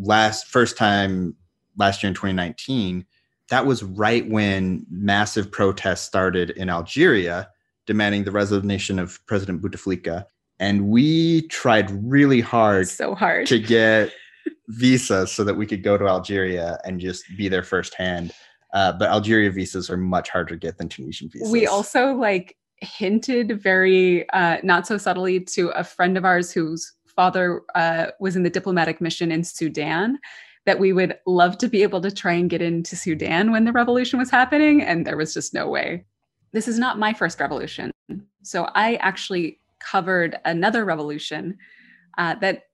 last 0.00 0.46
first 0.46 0.76
time 0.76 1.34
last 1.76 2.02
year 2.02 2.08
in 2.08 2.14
2019, 2.14 3.04
that 3.48 3.66
was 3.66 3.82
right 3.82 4.28
when 4.28 4.84
massive 4.90 5.50
protests 5.50 6.02
started 6.02 6.50
in 6.50 6.68
Algeria 6.68 7.48
demanding 7.86 8.24
the 8.24 8.32
resignation 8.32 8.98
of 8.98 9.24
President 9.26 9.62
Bouteflika. 9.62 10.24
And 10.58 10.88
we 10.88 11.42
tried 11.48 11.90
really 12.04 12.40
hard 12.40 12.88
So 12.88 13.14
hard. 13.14 13.46
to 13.46 13.58
get 13.58 14.12
visas 14.68 15.30
so 15.30 15.44
that 15.44 15.54
we 15.54 15.66
could 15.66 15.82
go 15.82 15.96
to 15.96 16.06
Algeria 16.06 16.78
and 16.84 16.98
just 17.00 17.24
be 17.36 17.48
there 17.48 17.62
firsthand. 17.62 18.32
Uh, 18.72 18.92
but 18.92 19.08
Algeria 19.08 19.50
visas 19.50 19.88
are 19.88 19.96
much 19.96 20.28
harder 20.28 20.54
to 20.54 20.56
get 20.58 20.78
than 20.78 20.88
Tunisian 20.88 21.30
visas. 21.30 21.50
We 21.50 21.66
also 21.66 22.14
like 22.14 22.56
hinted 22.80 23.60
very 23.60 24.28
uh, 24.30 24.58
not 24.62 24.86
so 24.86 24.98
subtly 24.98 25.40
to 25.40 25.68
a 25.70 25.84
friend 25.84 26.16
of 26.16 26.24
ours 26.24 26.52
whose 26.52 26.92
father 27.06 27.62
uh, 27.74 28.08
was 28.20 28.36
in 28.36 28.42
the 28.42 28.50
diplomatic 28.50 29.00
mission 29.00 29.32
in 29.32 29.42
Sudan 29.42 30.18
that 30.66 30.78
we 30.78 30.92
would 30.92 31.16
love 31.26 31.56
to 31.58 31.68
be 31.68 31.82
able 31.82 32.00
to 32.00 32.10
try 32.10 32.32
and 32.32 32.50
get 32.50 32.60
into 32.60 32.96
Sudan 32.96 33.52
when 33.52 33.64
the 33.64 33.72
revolution 33.72 34.18
was 34.18 34.30
happening, 34.30 34.82
and 34.82 35.06
there 35.06 35.16
was 35.16 35.32
just 35.32 35.54
no 35.54 35.68
way. 35.68 36.04
This 36.52 36.68
is 36.68 36.78
not 36.78 36.98
my 36.98 37.12
first 37.12 37.40
revolution. 37.40 37.92
So 38.42 38.64
I 38.74 38.96
actually 38.96 39.60
covered 39.78 40.36
another 40.44 40.84
revolution 40.84 41.56
uh, 42.18 42.34
that 42.36 42.64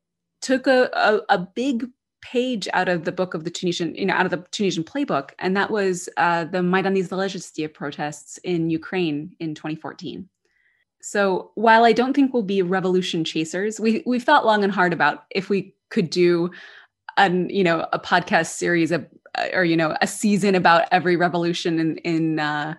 took 0.41 0.67
a, 0.67 0.91
a, 0.95 1.21
a 1.35 1.39
big 1.39 1.87
page 2.23 2.69
out 2.73 2.89
of 2.89 3.05
the 3.05 3.13
book 3.13 3.35
of 3.35 3.45
the 3.45 3.51
Tunisian, 3.51 3.95
you 3.95 4.07
know, 4.07 4.15
out 4.15 4.25
of 4.25 4.31
the 4.31 4.45
Tunisian 4.51 4.85
playbook, 4.85 5.31
and 5.39 5.57
that 5.57 5.71
was 5.71 6.09
uh, 6.17 6.45
the 6.45 6.63
Maidan 6.63 6.95
Nezalezhnosti 6.95 7.73
protests 7.73 8.39
in 8.39 8.71
Ukraine 8.71 9.37
in 9.41 9.55
2014. 9.55 10.29
So 11.03 11.51
while 11.57 11.85
I 11.85 11.93
don't 11.93 12.15
think 12.15 12.33
we'll 12.33 12.45
be 12.45 12.63
revolution 12.63 13.25
chasers, 13.25 13.81
we 13.81 14.03
we've 14.07 14.23
thought 14.23 14.47
long 14.47 14.63
and 14.63 14.73
hard 14.73 14.93
about 14.93 15.25
if 15.31 15.51
we 15.51 15.75
could 15.91 16.09
do 16.09 16.51
an 17.17 17.51
you 17.51 17.65
know 17.65 17.87
a 17.93 17.99
podcast 17.99 18.53
series 18.55 18.93
of 18.93 19.07
or 19.53 19.65
you 19.65 19.77
know 19.77 19.97
a 20.01 20.07
season 20.07 20.55
about 20.55 20.87
every 20.93 21.17
revolution 21.17 21.79
in 21.81 21.97
in 21.99 22.39
uh, 22.39 22.75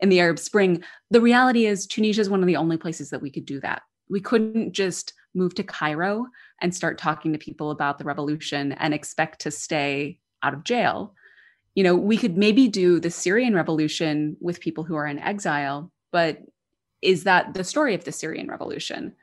in 0.00 0.08
the 0.08 0.20
Arab 0.20 0.40
Spring. 0.40 0.82
The 1.10 1.20
reality 1.20 1.66
is 1.66 1.86
Tunisia 1.86 2.20
is 2.20 2.28
one 2.28 2.40
of 2.40 2.46
the 2.46 2.56
only 2.56 2.76
places 2.76 3.10
that 3.10 3.22
we 3.22 3.30
could 3.30 3.46
do 3.46 3.60
that. 3.60 3.82
We 4.10 4.20
couldn't 4.20 4.72
just 4.72 5.12
move 5.34 5.54
to 5.54 5.62
Cairo 5.62 6.26
and 6.60 6.74
start 6.74 6.98
talking 6.98 7.32
to 7.32 7.38
people 7.38 7.70
about 7.70 7.98
the 7.98 8.04
revolution 8.04 8.72
and 8.72 8.92
expect 8.92 9.40
to 9.40 9.50
stay 9.50 10.18
out 10.42 10.54
of 10.54 10.64
jail. 10.64 11.14
You 11.74 11.84
know, 11.84 11.94
we 11.94 12.16
could 12.16 12.36
maybe 12.36 12.68
do 12.68 12.98
the 12.98 13.10
Syrian 13.10 13.54
revolution 13.54 14.36
with 14.40 14.60
people 14.60 14.84
who 14.84 14.96
are 14.96 15.06
in 15.06 15.18
exile, 15.18 15.92
but 16.10 16.42
is 17.02 17.24
that 17.24 17.54
the 17.54 17.64
story 17.64 17.94
of 17.94 18.04
the 18.04 18.12
Syrian 18.12 18.48
revolution? 18.48 19.14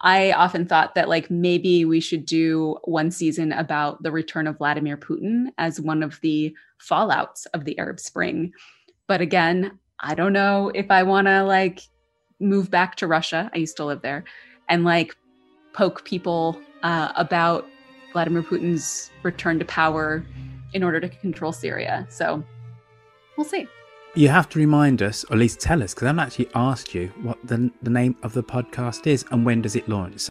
I 0.00 0.32
often 0.32 0.66
thought 0.66 0.94
that 0.94 1.08
like 1.08 1.30
maybe 1.30 1.84
we 1.86 2.00
should 2.00 2.26
do 2.26 2.76
one 2.84 3.10
season 3.10 3.52
about 3.52 4.02
the 4.02 4.12
return 4.12 4.46
of 4.46 4.58
Vladimir 4.58 4.96
Putin 4.98 5.46
as 5.56 5.80
one 5.80 6.02
of 6.02 6.20
the 6.20 6.54
fallouts 6.78 7.46
of 7.54 7.64
the 7.64 7.78
Arab 7.78 7.98
Spring. 7.98 8.52
But 9.06 9.22
again, 9.22 9.78
I 10.00 10.14
don't 10.14 10.34
know 10.34 10.70
if 10.74 10.90
I 10.90 11.02
want 11.02 11.28
to 11.28 11.44
like 11.44 11.80
move 12.40 12.70
back 12.70 12.96
to 12.96 13.06
Russia. 13.06 13.50
I 13.54 13.58
used 13.58 13.78
to 13.78 13.86
live 13.86 14.02
there 14.02 14.24
and 14.68 14.84
like 14.84 15.16
poke 15.72 16.04
people 16.04 16.60
uh, 16.82 17.12
about 17.16 17.66
Vladimir 18.12 18.42
Putin's 18.42 19.10
return 19.22 19.58
to 19.58 19.64
power 19.64 20.24
in 20.72 20.82
order 20.82 21.00
to 21.00 21.08
control 21.08 21.52
Syria. 21.52 22.06
So 22.10 22.42
we'll 23.36 23.46
see. 23.46 23.66
You 24.14 24.28
have 24.28 24.48
to 24.50 24.58
remind 24.58 25.02
us, 25.02 25.24
or 25.24 25.34
at 25.34 25.38
least 25.38 25.60
tell 25.60 25.82
us, 25.82 25.92
because 25.92 26.04
I 26.04 26.08
haven't 26.08 26.20
actually 26.20 26.48
asked 26.54 26.94
you 26.94 27.08
what 27.20 27.38
the, 27.44 27.70
the 27.82 27.90
name 27.90 28.16
of 28.22 28.32
the 28.32 28.42
podcast 28.42 29.06
is 29.06 29.26
and 29.30 29.44
when 29.44 29.60
does 29.60 29.76
it 29.76 29.88
launch. 29.88 30.30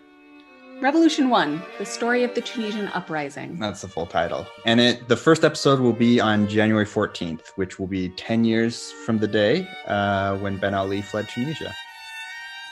Revolution 0.81 1.29
One: 1.29 1.61
The 1.77 1.85
Story 1.85 2.23
of 2.23 2.35
the 2.35 2.41
Tunisian 2.41 2.87
Uprising. 2.89 3.57
That's 3.59 3.81
the 3.81 3.87
full 3.87 4.05
title. 4.05 4.45
And 4.65 4.81
it 4.81 5.07
the 5.07 5.15
first 5.15 5.45
episode 5.45 5.79
will 5.79 5.93
be 5.93 6.19
on 6.19 6.49
January 6.49 6.85
14th, 6.85 7.47
which 7.55 7.79
will 7.79 7.87
be 7.87 8.09
10 8.09 8.43
years 8.43 8.91
from 9.05 9.17
the 9.17 9.27
day 9.27 9.67
uh, 9.87 10.37
when 10.37 10.57
Ben 10.57 10.73
Ali 10.73 11.01
fled 11.01 11.29
Tunisia. 11.29 11.73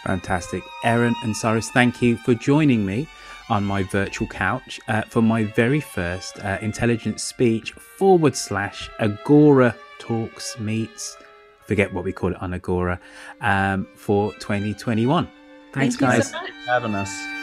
Fantastic. 0.04 0.64
Erin 0.84 1.16
and 1.24 1.36
Cyrus, 1.36 1.70
thank 1.70 2.02
you 2.02 2.18
for 2.18 2.34
joining 2.34 2.86
me 2.86 3.08
on 3.50 3.64
my 3.64 3.84
virtual 3.84 4.28
couch 4.28 4.80
uh, 4.88 5.02
for 5.04 5.22
my 5.22 5.44
very 5.44 5.80
first 5.80 6.40
uh, 6.40 6.58
intelligent 6.62 7.20
speech 7.20 7.72
forward 7.74 8.36
slash 8.36 8.90
Agora 9.00 9.76
Talks 10.00 10.60
meets, 10.60 11.18
forget 11.66 11.94
what 11.94 12.04
we 12.04 12.12
call 12.12 12.32
it 12.32 12.42
on 12.42 12.54
Agora, 12.54 13.00
um, 13.42 13.88
for 13.96 14.34
2021. 14.34 15.30
Thanks, 15.72 15.96
Thank 15.96 16.02
you 16.02 16.18
guys. 16.18 16.30
so 16.32 16.42
much. 16.42 16.52
Having 16.68 16.96
us. 16.96 17.43